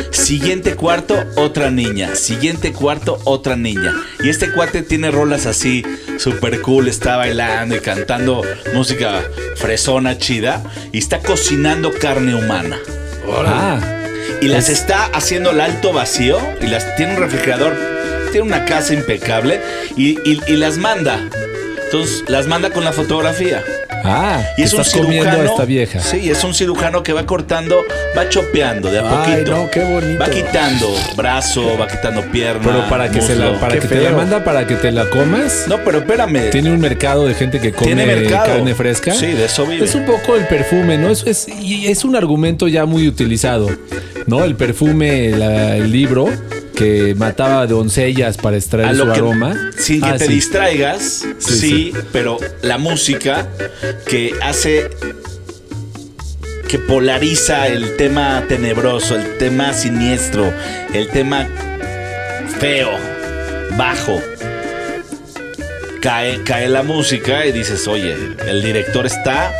Siguiente 0.09 0.73
cuarto, 0.73 1.15
otra 1.35 1.69
niña. 1.69 2.15
Siguiente 2.15 2.73
cuarto, 2.73 3.19
otra 3.23 3.55
niña. 3.55 3.93
Y 4.23 4.29
este 4.29 4.51
cuate 4.51 4.81
tiene 4.81 5.11
rolas 5.11 5.45
así, 5.45 5.85
super 6.17 6.59
cool. 6.61 6.87
Está 6.87 7.17
bailando 7.17 7.75
y 7.75 7.81
cantando 7.81 8.41
música 8.73 9.21
fresona, 9.55 10.17
chida. 10.17 10.63
Y 10.91 10.97
está 10.97 11.19
cocinando 11.19 11.93
carne 11.93 12.33
humana. 12.33 12.79
Ah, 13.45 13.79
Y 14.41 14.47
las 14.47 14.69
está 14.69 15.05
haciendo 15.13 15.51
el 15.51 15.61
alto 15.61 15.93
vacío. 15.93 16.37
Y 16.61 16.67
las 16.67 16.95
tiene 16.95 17.15
un 17.15 17.19
refrigerador. 17.21 17.75
Tiene 18.31 18.47
una 18.47 18.65
casa 18.65 18.93
impecable. 18.93 19.61
Y, 19.95 20.19
y- 20.29 20.41
y 20.47 20.55
las 20.57 20.77
manda. 20.77 21.19
Entonces 21.85 22.23
las 22.27 22.47
manda 22.47 22.69
con 22.71 22.83
la 22.83 22.91
fotografía. 22.91 23.63
Ah, 24.05 24.43
Y 24.57 24.63
es 24.63 24.73
un 24.73 24.81
estás 24.81 24.93
comiendo 24.95 25.23
cirujano. 25.23 25.41
a 25.49 25.51
esta 25.53 25.65
vieja. 25.65 25.99
Sí, 25.99 26.29
es 26.29 26.43
un 26.43 26.53
cirujano 26.53 27.03
que 27.03 27.13
va 27.13 27.25
cortando, 27.25 27.83
va 28.17 28.29
chopeando 28.29 28.91
de 28.91 28.99
a 28.99 29.23
Ay, 29.23 29.31
poquito. 29.43 29.51
no, 29.57 29.71
qué 29.71 29.83
bonito. 29.83 30.19
Va 30.19 30.29
quitando 30.29 30.95
brazo, 31.15 31.77
va 31.79 31.87
quitando 31.87 32.21
pierna. 32.31 32.61
Pero 32.63 32.89
para 32.89 33.09
que 33.09 33.21
se 33.21 33.35
la, 33.35 33.59
para 33.59 33.73
Qué 33.75 33.79
que 33.81 33.87
te 33.87 34.01
la 34.01 34.11
manda 34.11 34.43
para 34.43 34.67
que 34.67 34.75
te 34.75 34.91
la 34.91 35.09
comas. 35.09 35.65
No, 35.67 35.77
pero 35.83 35.99
espérame. 35.99 36.49
Tiene 36.51 36.71
un 36.71 36.79
mercado 36.79 37.25
de 37.27 37.33
gente 37.33 37.59
que 37.59 37.71
come 37.71 38.25
carne 38.29 38.73
fresca. 38.75 39.13
Sí, 39.13 39.27
de 39.27 39.45
eso 39.45 39.65
vive. 39.65 39.85
Es 39.85 39.95
un 39.95 40.05
poco 40.05 40.35
el 40.35 40.45
perfume, 40.47 40.97
¿no? 40.97 41.09
Es, 41.09 41.23
es, 41.25 41.47
y 41.47 41.87
es 41.87 42.03
un 42.05 42.15
argumento 42.15 42.67
ya 42.67 42.85
muy 42.85 43.07
utilizado, 43.07 43.69
¿no? 44.27 44.43
El 44.43 44.55
perfume, 44.55 45.29
la- 45.31 45.75
el 45.77 45.91
libro 45.91 46.27
que 46.75 47.15
mataba 47.15 47.65
doncellas 47.67 48.37
para 48.37 48.57
extraer 48.57 48.89
a 48.89 48.95
su 48.95 49.05
que, 49.05 49.11
aroma. 49.11 49.71
Sin 49.77 50.01
que 50.01 50.07
Ah, 50.07 50.17
te 50.17 50.27
sí. 50.27 50.33
distraigas, 50.33 51.25
sí, 51.39 51.55
Sí, 51.59 51.93
pero 52.11 52.37
la 52.61 52.77
música 52.77 53.47
que 54.07 54.33
hace 54.41 54.89
que 56.67 56.79
polariza 56.79 57.67
el 57.67 57.95
tema 57.95 58.43
tenebroso, 58.49 59.15
el 59.15 59.37
tema 59.37 59.73
siniestro, 59.73 60.51
el 60.93 61.07
tema 61.09 61.47
feo, 62.59 62.89
bajo. 63.77 64.19
Cae, 66.01 66.43
cae 66.43 66.67
la 66.69 66.83
música 66.83 67.45
y 67.45 67.51
dices, 67.51 67.87
oye, 67.87 68.15
el 68.47 68.61
director 68.61 69.05
está 69.07 69.51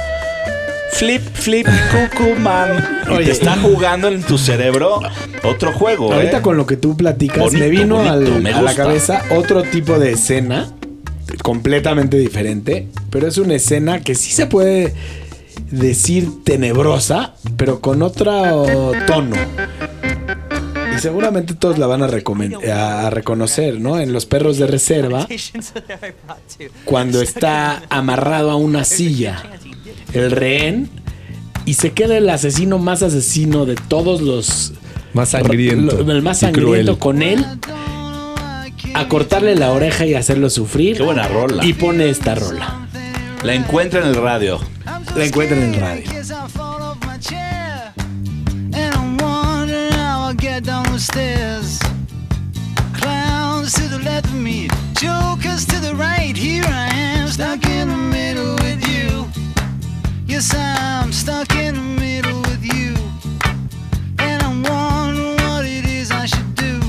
flip, 0.92 1.22
flip, 1.46 1.68
cuckoo 1.92 2.36
man. 2.40 3.04
Y 3.08 3.12
Oye. 3.14 3.26
te 3.26 3.32
está 3.32 3.56
jugando 3.58 4.08
en 4.08 4.24
tu 4.24 4.38
cerebro 4.38 5.00
otro 5.44 5.72
juego. 5.74 6.12
Ahorita 6.12 6.40
¿eh? 6.40 6.42
con 6.42 6.58
lo 6.58 6.66
que 6.66 6.76
tú 6.76 6.98
platicas, 6.98 7.38
Bonito, 7.38 7.60
me 7.60 7.70
vino 7.70 7.96
bonito, 7.98 8.12
al- 8.14 8.42
me 8.42 8.52
a 8.52 8.62
la 8.64 8.74
cabeza 8.76 9.22
otro 9.30 9.62
tipo 9.64 10.00
de 10.00 10.14
escena, 10.14 10.74
completamente 11.44 12.18
diferente, 12.18 12.88
pero 13.12 13.28
es 13.28 13.38
una 13.38 13.54
escena 13.56 14.02
que 14.02 14.16
sí 14.16 14.32
se 14.32 14.48
puede 14.48 14.94
decir 15.70 16.30
tenebrosa, 16.44 17.36
pero 17.58 17.80
con 17.80 18.02
otro 18.02 18.66
tono. 19.08 19.36
Y 20.96 21.00
seguramente 21.00 21.54
todos 21.54 21.78
la 21.78 21.88
van 21.88 22.02
a- 22.04 22.08
a 22.08 23.10
reconocer, 23.12 23.80
¿no? 23.80 24.00
En 24.00 24.14
los 24.14 24.26
perros 24.26 24.58
de 24.58 24.66
reserva, 24.68 25.28
cuando 26.86 27.22
está 27.22 27.84
amarrado 27.90 28.50
a 28.52 28.56
una 28.56 28.84
silla, 28.86 29.44
el 30.14 30.32
rehén, 30.32 30.90
y 31.66 31.74
se 31.76 31.92
queda 31.94 32.18
el 32.18 32.30
asesino 32.30 32.78
más 32.78 33.02
asesino 33.04 33.66
de 33.66 33.76
todos 33.76 34.22
los 34.22 34.74
Más 35.14 35.30
sangriento. 35.30 36.04
lo- 36.04 36.12
el 36.12 36.22
más 36.22 36.40
sangriento 36.40 37.00
con 37.00 37.22
él 37.22 37.46
a 38.94 39.08
cortarle 39.08 39.56
la 39.56 39.72
oreja 39.72 40.06
y 40.06 40.14
hacerlo 40.14 40.50
sufrir. 40.50 40.98
Qué 40.98 41.04
buena 41.04 41.28
rola. 41.28 41.66
Y 41.66 41.74
pone 41.74 42.10
esta 42.10 42.36
rola. 42.36 42.88
La 43.44 43.54
encuentra 43.54 44.02
en 44.02 44.08
el 44.08 44.16
radio. 44.16 44.60
La 45.16 45.26
encuentran 45.26 45.62
en 45.62 45.74
el 45.74 45.80
radio. 45.82 46.12
Clowns 52.94 53.74
to 53.74 53.88
the 53.90 54.00
left 54.04 54.26
of 54.28 54.34
me, 54.36 54.68
jokers 55.00 55.66
to 55.66 55.80
the 55.80 55.94
right. 55.96 56.36
Here 56.36 56.64
I 56.66 56.88
am, 56.94 57.28
stuck 57.28 57.66
in 57.66 57.88
the 57.90 57.98
middle 57.98 58.56
with 58.64 58.85
Yes, 60.36 60.54
I'm 60.54 61.14
stuck 61.14 61.56
in 61.56 61.76
the 61.76 61.82
middle 61.82 62.42
with 62.42 62.62
you. 62.62 62.94
And 64.20 64.44
I'm 64.44 64.64
wondering 64.64 65.38
what 65.48 65.64
it 65.64 65.86
is 65.86 66.12
I 66.12 66.26
should 66.26 66.54
do. 66.56 66.82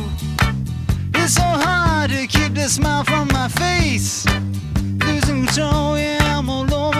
It's 1.14 1.34
so 1.34 1.42
hard 1.42 2.10
to 2.10 2.26
keep 2.26 2.54
the 2.54 2.68
smile 2.68 3.04
from 3.04 3.28
my 3.28 3.46
face. 3.46 4.26
Losing 4.98 5.46
control, 5.46 5.96
yeah, 5.96 6.36
I'm 6.36 6.50
all 6.50 6.74
over 6.74 6.95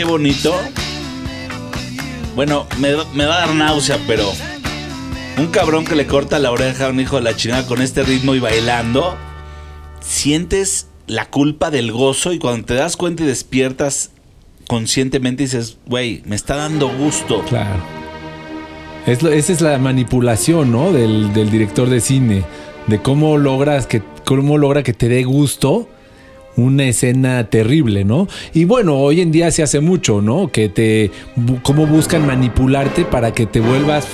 qué 0.00 0.04
bonito. 0.04 0.54
Bueno, 2.34 2.66
me, 2.78 2.94
va 2.94 3.36
a 3.36 3.46
dar 3.46 3.54
náusea, 3.54 3.98
pero 4.06 4.32
un 5.36 5.48
cabrón 5.48 5.84
que 5.84 5.94
le 5.94 6.06
corta 6.06 6.38
la 6.38 6.50
oreja 6.50 6.86
a 6.86 6.88
un 6.88 7.00
hijo 7.00 7.16
de 7.16 7.22
la 7.22 7.36
chingada 7.36 7.66
con 7.66 7.82
este 7.82 8.02
ritmo 8.02 8.34
y 8.34 8.38
bailando. 8.38 9.18
sientes 10.00 10.88
la 11.06 11.26
culpa 11.26 11.70
del 11.70 11.92
gozo 11.92 12.32
y 12.32 12.38
cuando 12.38 12.64
te 12.64 12.74
das 12.76 12.96
cuenta 12.96 13.24
y 13.24 13.26
despiertas 13.26 14.12
conscientemente 14.66 15.42
dices, 15.42 15.76
güey, 15.84 16.22
me 16.24 16.34
está 16.34 16.56
dando 16.56 16.88
gusto. 16.88 17.44
Claro. 17.50 17.82
Es 19.06 19.22
esa 19.22 19.52
es 19.52 19.60
la 19.60 19.76
manipulación, 19.76 20.72
¿no? 20.72 20.92
Del, 20.92 21.34
del 21.34 21.50
director 21.50 21.90
de 21.90 22.00
cine. 22.00 22.42
De 22.86 23.02
cómo 23.02 23.36
logras 23.36 23.86
que, 23.86 24.02
cómo 24.24 24.56
logra 24.56 24.82
que 24.82 24.94
te 24.94 25.10
dé 25.10 25.24
gusto 25.24 25.90
una 26.56 26.84
escena 26.84 27.48
terrible, 27.48 28.04
¿no? 28.04 28.28
Y 28.52 28.64
bueno, 28.64 28.96
hoy 28.96 29.20
en 29.20 29.32
día 29.32 29.50
se 29.50 29.62
hace 29.62 29.80
mucho, 29.80 30.20
¿no? 30.20 30.50
Que 30.52 30.68
te. 30.68 31.10
cómo 31.62 31.86
buscan 31.86 32.26
manipularte 32.26 33.04
para 33.04 33.32
que 33.32 33.46
te 33.46 33.60
vuelvas. 33.60 34.06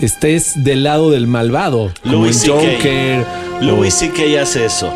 estés 0.00 0.64
del 0.64 0.84
lado 0.84 1.10
del 1.10 1.26
malvado. 1.26 1.92
Como 2.02 2.14
Louis. 2.24 2.44
Joker. 2.46 3.24
Louis 3.60 3.94
C.K. 3.94 4.40
hace 4.40 4.64
eso. 4.64 4.92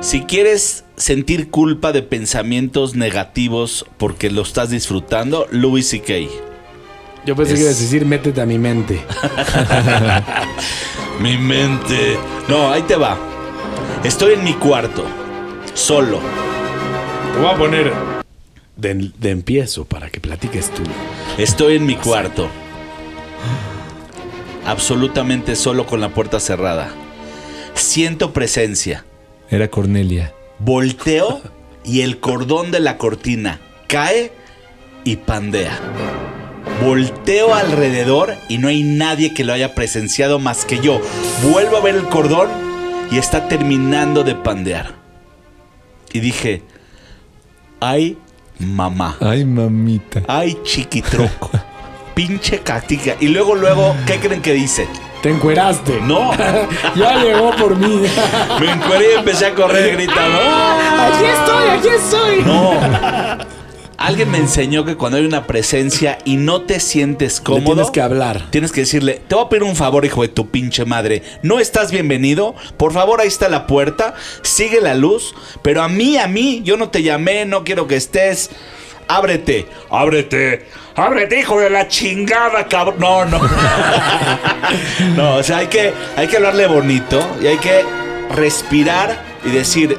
Si 0.00 0.22
quieres 0.22 0.84
sentir 0.96 1.50
culpa 1.50 1.92
de 1.92 2.02
pensamientos 2.02 2.94
negativos 2.96 3.86
porque 3.98 4.30
lo 4.30 4.42
estás 4.42 4.70
disfrutando, 4.70 5.46
Louis 5.50 5.88
C.K. 5.88 6.14
Yo 7.24 7.36
pensé 7.36 7.52
Es- 7.52 7.58
que 7.60 7.64
ibas 7.66 7.76
a 7.76 7.80
decir, 7.80 8.04
métete 8.04 8.40
a 8.40 8.46
mi 8.46 8.58
mente. 8.58 9.00
Mi 11.20 11.36
mente. 11.38 12.16
No, 12.48 12.70
ahí 12.70 12.82
te 12.82 12.96
va. 12.96 13.16
Estoy 14.02 14.34
en 14.34 14.44
mi 14.44 14.54
cuarto, 14.54 15.04
solo. 15.74 16.20
Te 17.32 17.38
voy 17.38 17.50
a 17.50 17.56
poner 17.56 17.92
de, 18.76 19.10
de 19.18 19.30
empiezo 19.30 19.84
para 19.84 20.10
que 20.10 20.20
platiques 20.20 20.70
tú. 20.70 20.82
Estoy 21.38 21.76
en 21.76 21.86
mi 21.86 21.96
cuarto. 21.96 22.48
Absolutamente 24.66 25.56
solo 25.56 25.86
con 25.86 26.00
la 26.00 26.10
puerta 26.10 26.40
cerrada. 26.40 26.90
Siento 27.74 28.32
presencia. 28.32 29.04
Era 29.50 29.68
Cornelia. 29.68 30.32
Volteo 30.58 31.42
y 31.84 32.02
el 32.02 32.20
cordón 32.20 32.70
de 32.70 32.80
la 32.80 32.96
cortina 32.96 33.60
cae 33.88 34.32
y 35.04 35.16
pandea. 35.16 35.78
Volteo 36.84 37.54
alrededor 37.54 38.34
y 38.48 38.58
no 38.58 38.68
hay 38.68 38.82
nadie 38.82 39.34
que 39.34 39.44
lo 39.44 39.52
haya 39.52 39.74
presenciado 39.74 40.38
más 40.38 40.64
que 40.64 40.78
yo. 40.80 41.00
Vuelvo 41.50 41.76
a 41.76 41.80
ver 41.80 41.96
el 41.96 42.08
cordón 42.08 42.48
y 43.10 43.18
está 43.18 43.48
terminando 43.48 44.22
de 44.22 44.34
pandear. 44.34 45.01
Y 46.12 46.20
dije, 46.20 46.62
ay 47.80 48.16
mamá, 48.58 49.16
Ay, 49.20 49.44
mamita. 49.44 50.22
ay 50.28 50.58
chiquitroco, 50.62 51.50
pinche 52.14 52.60
catica. 52.60 53.16
Y 53.20 53.28
luego, 53.28 53.54
luego, 53.54 53.94
¿qué 54.06 54.18
creen 54.20 54.42
que 54.42 54.52
dice? 54.52 54.86
Te 55.22 55.30
encueraste. 55.30 56.00
No, 56.00 56.32
ya 56.96 57.16
llegó 57.22 57.50
por 57.56 57.76
mí. 57.76 58.02
me 58.60 58.70
encueré 58.72 59.12
y 59.14 59.18
empecé 59.18 59.46
a 59.46 59.54
correr 59.54 59.92
gritando. 59.96 60.38
"¡Ah!". 60.42 61.08
aquí 61.14 61.24
estoy, 61.24 61.68
aquí 61.78 61.88
estoy. 61.88 62.42
No. 62.44 62.72
Alguien 64.02 64.32
me 64.32 64.38
enseñó 64.38 64.84
que 64.84 64.96
cuando 64.96 65.18
hay 65.18 65.24
una 65.24 65.46
presencia 65.46 66.18
y 66.24 66.36
no 66.36 66.62
te 66.62 66.80
sientes 66.80 67.38
Le 67.38 67.44
cómodo, 67.44 67.74
tienes 67.74 67.90
que 67.92 68.00
hablar. 68.00 68.50
tienes 68.50 68.72
que 68.72 68.80
decirle, 68.80 69.20
te 69.28 69.36
voy 69.36 69.44
a 69.44 69.48
pedir 69.48 69.62
un 69.62 69.76
favor, 69.76 70.04
hijo 70.04 70.22
de 70.22 70.28
tu 70.28 70.50
pinche 70.50 70.84
madre. 70.84 71.22
No 71.42 71.60
estás 71.60 71.92
bienvenido. 71.92 72.56
Por 72.76 72.92
favor, 72.92 73.20
ahí 73.20 73.28
está 73.28 73.48
la 73.48 73.68
puerta. 73.68 74.14
Sigue 74.42 74.80
la 74.80 74.96
luz. 74.96 75.36
Pero 75.62 75.84
a 75.84 75.88
mí, 75.88 76.16
a 76.16 76.26
mí, 76.26 76.62
yo 76.64 76.76
no 76.76 76.88
te 76.88 77.04
llamé, 77.04 77.44
no 77.44 77.62
quiero 77.62 77.86
que 77.86 77.94
estés. 77.94 78.50
Ábrete, 79.06 79.68
ábrete, 79.88 80.66
ábrete, 80.96 81.38
hijo 81.38 81.60
de 81.60 81.70
la 81.70 81.86
chingada, 81.86 82.66
cabrón. 82.66 82.98
No, 82.98 83.24
no. 83.24 83.38
no, 85.16 85.36
o 85.36 85.42
sea, 85.44 85.58
hay 85.58 85.68
que, 85.68 85.94
hay 86.16 86.26
que 86.26 86.38
hablarle 86.38 86.66
bonito 86.66 87.24
y 87.40 87.46
hay 87.46 87.58
que 87.58 87.84
respirar 88.34 89.22
y 89.44 89.50
decir, 89.50 89.96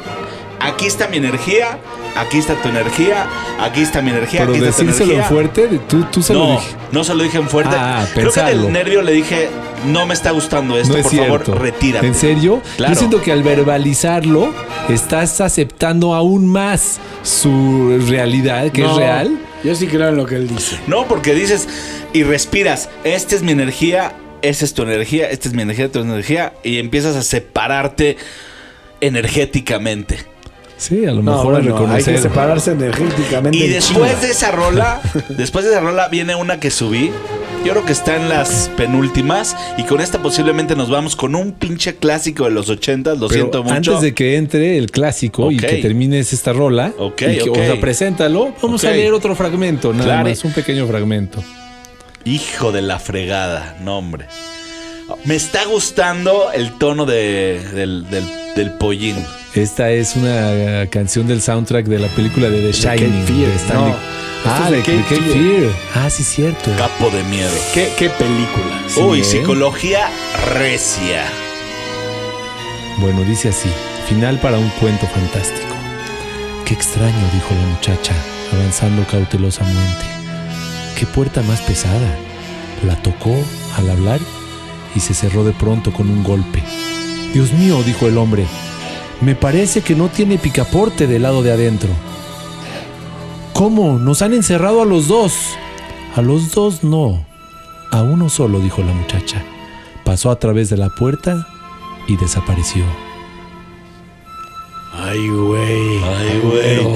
aquí 0.59 0.87
está 0.87 1.07
mi 1.07 1.17
energía, 1.17 1.79
aquí 2.15 2.37
está 2.37 2.55
tu 2.61 2.69
energía, 2.69 3.25
aquí 3.59 3.81
está 3.81 4.01
mi 4.01 4.11
energía, 4.11 4.41
Pero 4.41 4.53
aquí 4.53 4.63
está 4.63 4.77
tu 4.77 4.85
decírselo 4.85 5.11
energía. 5.13 5.29
fuerte, 5.29 5.67
de- 5.67 5.79
tú, 5.79 6.03
tú 6.11 6.21
se 6.21 6.33
lo 6.33 6.39
No, 6.47 6.51
dije. 6.53 6.67
no 6.91 7.03
se 7.03 7.13
lo 7.15 7.23
dije 7.23 7.37
en 7.37 7.49
fuerte. 7.49 7.75
Ah, 7.77 8.05
Creo 8.13 8.31
que 8.31 8.41
del 8.41 8.71
nervio 8.71 9.01
le 9.01 9.11
dije, 9.13 9.49
no 9.87 10.05
me 10.05 10.13
está 10.13 10.31
gustando 10.31 10.77
esto, 10.77 10.93
no 10.93 10.99
es 10.99 11.03
por 11.03 11.11
cierto. 11.11 11.45
favor, 11.45 11.61
retírate. 11.61 12.07
¿En 12.07 12.15
serio? 12.15 12.61
Claro. 12.77 12.93
Yo 12.93 12.99
siento 12.99 13.21
que 13.21 13.31
al 13.31 13.43
verbalizarlo, 13.43 14.53
estás 14.89 15.41
aceptando 15.41 16.13
aún 16.13 16.47
más 16.47 16.99
su 17.23 17.99
realidad, 18.07 18.71
que 18.71 18.85
es 18.85 18.93
real. 18.95 19.37
Yo 19.63 19.73
sí 19.75 19.87
creo 19.87 20.09
en 20.09 20.17
lo 20.17 20.25
que 20.25 20.35
él 20.35 20.47
dice. 20.47 20.77
No, 20.87 21.05
porque 21.07 21.33
dices 21.33 21.67
y 22.11 22.23
respiras, 22.23 22.89
esta 23.05 23.33
es 23.35 23.43
mi 23.43 23.53
energía, 23.53 24.13
esta 24.41 24.65
es 24.65 24.73
tu 24.73 24.81
energía, 24.83 25.29
esta 25.29 25.47
es 25.47 25.53
mi 25.53 25.61
energía, 25.61 25.89
tu 25.89 25.99
energía, 25.99 26.51
y 26.63 26.79
empiezas 26.79 27.15
a 27.15 27.23
separarte 27.23 28.17
energéticamente. 28.99 30.19
Sí, 30.83 31.05
a 31.05 31.11
lo 31.11 31.21
No, 31.23 31.31
mejor 31.31 31.55
a 31.55 31.59
bueno, 31.59 31.75
hay 31.77 31.79
reconocer. 32.01 32.15
que 32.15 32.21
separarse 32.21 32.71
energéticamente. 32.71 33.57
Y 33.57 33.63
en 33.63 33.71
después 33.73 34.21
de 34.21 34.29
esa 34.31 34.51
rola, 34.51 35.01
después 35.29 35.63
de 35.65 35.71
esa 35.71 35.79
rola 35.79 36.07
viene 36.09 36.35
una 36.35 36.59
que 36.59 36.69
subí. 36.71 37.11
Yo 37.63 37.71
creo 37.71 37.85
que 37.85 37.93
está 37.93 38.17
en 38.17 38.27
las 38.27 38.69
penúltimas. 38.75 39.55
Y 39.77 39.83
con 39.83 40.01
esta 40.01 40.21
posiblemente 40.21 40.75
nos 40.75 40.89
vamos 40.89 41.15
con 41.15 41.33
un 41.35 41.53
pinche 41.53 41.95
clásico 41.95 42.43
de 42.43 42.51
los 42.51 42.69
80. 42.69 43.11
Lo 43.13 43.27
Pero 43.29 43.29
siento 43.29 43.63
mucho. 43.63 43.75
antes 43.75 44.01
de 44.01 44.13
que 44.13 44.35
entre 44.35 44.77
el 44.77 44.91
clásico 44.91 45.49
y 45.49 45.55
que 45.57 45.75
termines 45.77 46.33
esta 46.33 46.51
rola, 46.51 46.91
Ok, 46.97 47.21
y 47.21 47.37
que- 47.37 47.49
ok. 47.49 47.57
o 47.57 47.61
sea, 47.65 47.79
preséntalo, 47.79 48.53
vamos 48.61 48.83
a 48.83 48.91
leer 48.91 49.13
otro 49.13 49.33
fragmento, 49.35 49.93
nada 49.93 50.03
Claro. 50.05 50.29
más, 50.29 50.43
un 50.43 50.51
pequeño 50.51 50.85
fragmento. 50.87 51.41
Hijo 52.25 52.73
de 52.73 52.81
la 52.81 52.99
fregada, 52.99 53.77
no 53.81 53.97
hombre. 53.97 54.25
Me 55.23 55.35
está 55.35 55.63
gustando 55.65 56.51
el 56.53 56.73
tono 56.77 57.05
de- 57.05 57.61
del, 57.73 58.09
del, 58.09 58.25
del 58.57 58.71
pollín. 58.71 59.15
Esta 59.55 59.91
es 59.91 60.15
una 60.15 60.81
eh, 60.81 60.89
canción 60.89 61.27
del 61.27 61.39
soundtrack 61.39 61.85
de 61.85 61.99
la 61.99 62.07
película 62.07 62.49
de 62.49 62.59
The 62.59 62.71
Shining. 62.71 63.23
Fear, 63.25 63.51
de 63.51 63.55
Stanley. 63.55 63.91
no. 63.91 63.97
Ah, 64.45 64.69
de 64.71 64.79
es 64.79 64.85
de 64.87 64.97
Cape 65.03 65.15
Cape 65.15 65.31
Fear. 65.31 65.71
Ah, 65.93 66.09
sí, 66.09 66.23
cierto. 66.23 66.71
Capo 66.75 67.11
de 67.11 67.23
miedo. 67.25 67.51
¿Qué, 67.71 67.93
qué 67.97 68.09
película? 68.09 68.81
Uy, 69.07 69.19
¿eh? 69.19 69.23
psicología 69.23 70.09
recia. 70.55 71.23
Bueno, 72.99 73.21
dice 73.21 73.49
así: 73.49 73.69
final 74.09 74.39
para 74.39 74.57
un 74.57 74.69
cuento 74.81 75.05
fantástico. 75.05 75.75
Qué 76.65 76.73
extraño, 76.73 77.29
dijo 77.33 77.53
la 77.53 77.75
muchacha, 77.75 78.13
avanzando 78.53 79.05
cautelosamente. 79.05 80.05
Qué 80.97 81.05
puerta 81.05 81.43
más 81.43 81.61
pesada. 81.61 82.17
La 82.87 82.95
tocó 83.03 83.35
al 83.77 83.89
hablar 83.89 84.19
y 84.95 84.99
se 84.99 85.13
cerró 85.13 85.43
de 85.43 85.53
pronto 85.53 85.93
con 85.93 86.09
un 86.09 86.23
golpe. 86.23 86.63
Dios 87.33 87.53
mío, 87.53 87.81
dijo 87.83 88.07
el 88.07 88.17
hombre, 88.17 88.45
me 89.23 89.35
parece 89.35 89.81
que 89.81 89.95
no 89.95 90.09
tiene 90.09 90.37
picaporte 90.37 91.07
del 91.07 91.23
lado 91.23 91.43
de 91.43 91.51
adentro. 91.51 91.89
¿Cómo? 93.53 93.97
Nos 93.97 94.21
han 94.21 94.33
encerrado 94.33 94.81
a 94.81 94.85
los 94.85 95.07
dos. 95.07 95.33
A 96.15 96.21
los 96.21 96.51
dos 96.51 96.83
no. 96.83 97.25
A 97.91 98.01
uno 98.03 98.29
solo, 98.29 98.59
dijo 98.59 98.81
la 98.81 98.93
muchacha. 98.93 99.43
Pasó 100.03 100.29
a 100.29 100.39
través 100.39 100.69
de 100.69 100.77
la 100.77 100.89
puerta 100.89 101.47
y 102.07 102.17
desapareció. 102.17 102.83
Ay, 104.95 105.27
güey. 105.27 105.97
Ay, 106.03 106.39
güey. 106.43 106.87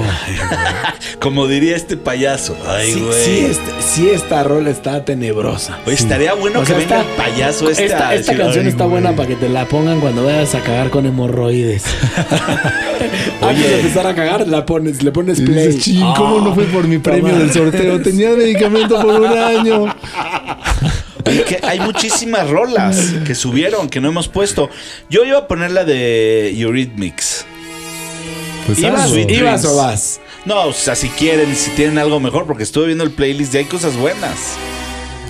Como 1.20 1.48
diría 1.48 1.74
este 1.74 1.96
payaso. 1.96 2.56
Ay, 2.66 2.92
Sí, 2.92 3.00
güey. 3.00 3.24
sí, 3.24 3.38
este- 3.46 3.72
sí, 3.82 4.08
esta 4.08 4.44
rola 4.44 4.70
está 4.70 5.04
tenebrosa. 5.04 5.80
Oye, 5.84 5.96
estaría 5.96 6.32
bueno 6.34 6.60
O 6.60 6.64
sea, 6.64 6.76
que 6.76 6.84
venga 6.84 7.00
está- 7.00 7.10
el 7.10 7.16
payaso 7.32 7.68
esta 7.68 7.84
esta 7.84 8.10
decir, 8.10 8.36
canción 8.38 8.64
"Ay, 8.66 8.70
está 8.70 8.84
güey". 8.84 9.02
buena 9.02 9.16
para 9.16 9.28
que 9.28 9.34
te 9.36 9.48
la 9.48 9.64
pongan 9.66 10.00
cuando 10.00 10.24
vayas 10.24 10.54
a 10.54 10.60
cagar 10.60 10.90
con 10.90 11.06
hemorroides. 11.06 11.82
Antes 13.42 13.68
de 13.68 13.80
empezar 13.80 14.06
a 14.06 14.14
cagar, 14.14 14.46
la 14.46 14.64
pones, 14.64 15.02
le 15.02 15.10
pones 15.10 15.40
play. 15.40 15.66
dices, 15.68 15.82
"Chin, 15.82 16.00
¿cómo 16.16 16.40
no 16.40 16.54
fue 16.54 16.64
por 16.64 16.86
mi 16.86 16.98
premio 16.98 17.36
del 17.36 17.52
sorteo? 17.52 18.00
Tenía 18.00 18.30
medicamento 18.30 19.00
por 19.00 19.20
un 19.22 19.26
año. 19.26 19.86
Que 21.24 21.58
hay 21.62 21.78
muchísimas 21.80 22.48
rolas 22.48 23.12
que 23.26 23.34
subieron, 23.34 23.88
que 23.90 24.00
no 24.00 24.08
hemos 24.08 24.28
puesto. 24.28 24.70
Yo 25.10 25.24
iba 25.24 25.38
a 25.38 25.46
poner 25.48 25.72
la 25.72 25.84
de 25.84 26.58
Eurythmics. 26.58 27.44
Pues 28.68 28.80
¿Ibas, 29.30 29.64
o 29.64 29.76
vas? 29.76 30.20
No, 30.44 30.66
o 30.66 30.72
sea, 30.74 30.94
si 30.94 31.08
quieren, 31.08 31.54
si 31.56 31.70
tienen 31.70 31.96
algo 31.96 32.20
mejor, 32.20 32.46
porque 32.46 32.62
estuve 32.64 32.86
viendo 32.86 33.02
el 33.02 33.10
playlist 33.10 33.54
y 33.54 33.58
hay 33.58 33.64
cosas 33.64 33.96
buenas. 33.96 34.56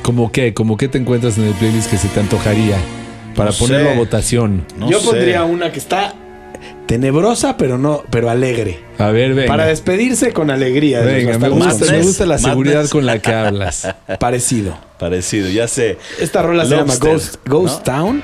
¿Cómo 0.03 0.33
qué? 0.33 0.53
¿Cómo 0.55 0.77
qué 0.77 0.89
te 0.89 0.99
encuentras 0.99 1.39
en 1.39 1.45
el 1.45 1.55
playlist 1.55 1.89
que 1.89 1.99
se 1.99 2.09
te 2.09 2.19
antojaría? 2.19 2.77
Para 3.37 3.51
No 3.53 3.57
ponerlo 3.57 3.91
sé. 3.91 3.95
a 3.95 3.97
votación. 3.97 4.65
No 4.77 4.91
Yo 4.91 4.99
sé. 4.99 5.07
pondría 5.07 5.45
una 5.45 5.71
que 5.71 5.79
está 5.79 6.15
tenebrosa, 6.87 7.57
pero 7.57 7.79
no, 7.79 8.03
pero 8.11 8.29
alegre. 8.29 8.81
A 8.99 9.11
ver, 9.11 9.35
venga. 9.35 9.47
Para 9.49 9.67
despedirse 9.67 10.33
con 10.33 10.51
alegría. 10.51 11.01
venga, 11.03 11.39
me 11.39 11.49
gusta, 11.49 11.67
Madness, 11.75 11.91
me 11.93 12.03
gusta 12.03 12.27
la 12.27 12.39
seguridad 12.39 12.75
Madness. 12.77 12.91
con 12.91 13.07
la 13.07 13.19
que 13.21 13.33
hablas. 13.33 13.87
Parecido. 14.19 14.77
Parecido, 14.99 15.49
ya 15.49 15.69
sé. 15.69 15.97
Esta 16.21 16.43
rola 16.43 16.65
se 16.65 16.75
llama 16.75 16.97
Ghost, 16.97 17.37
Ghost 17.47 17.77
¿no? 17.79 17.83
Town. 17.95 18.23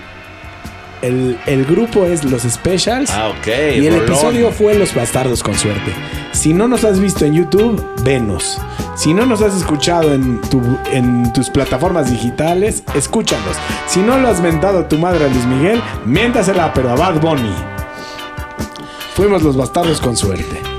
El, 1.04 1.38
el 1.44 1.66
grupo 1.66 2.06
es 2.06 2.24
Los 2.24 2.42
Specials. 2.42 3.10
Ah, 3.10 3.28
ok. 3.28 3.46
y 3.76 3.86
el 3.86 3.96
episodio 3.96 4.50
fue 4.50 4.74
Los 4.74 4.94
Bastardos 4.94 5.42
con 5.42 5.54
Suerte. 5.54 5.92
Si 6.32 6.54
no 6.54 6.66
nos 6.66 6.82
has 6.84 6.98
visto 6.98 7.26
en 7.26 7.34
YouTube, 7.34 7.84
venos. 8.02 8.58
Si 8.96 9.12
no 9.12 9.26
nos 9.26 9.42
has 9.42 9.54
escuchado 9.54 10.14
en, 10.14 10.40
tu, 10.40 10.62
en 10.90 11.30
tus 11.34 11.50
plataformas 11.50 12.10
digitales, 12.10 12.82
escúchanos. 12.94 13.54
Si 13.86 14.00
no 14.00 14.16
lo 14.16 14.28
has 14.28 14.40
mentado 14.40 14.78
a 14.78 14.88
tu 14.88 14.96
madre 14.96 15.26
a 15.26 15.28
Luis 15.28 15.44
Miguel, 15.44 15.82
miéntasela, 16.06 16.72
pero 16.72 16.88
a 16.90 16.94
Bad 16.94 17.20
Bunny. 17.20 17.54
Fuimos 19.14 19.42
los 19.42 19.58
bastardos 19.58 20.00
con 20.00 20.16
suerte. 20.16 20.73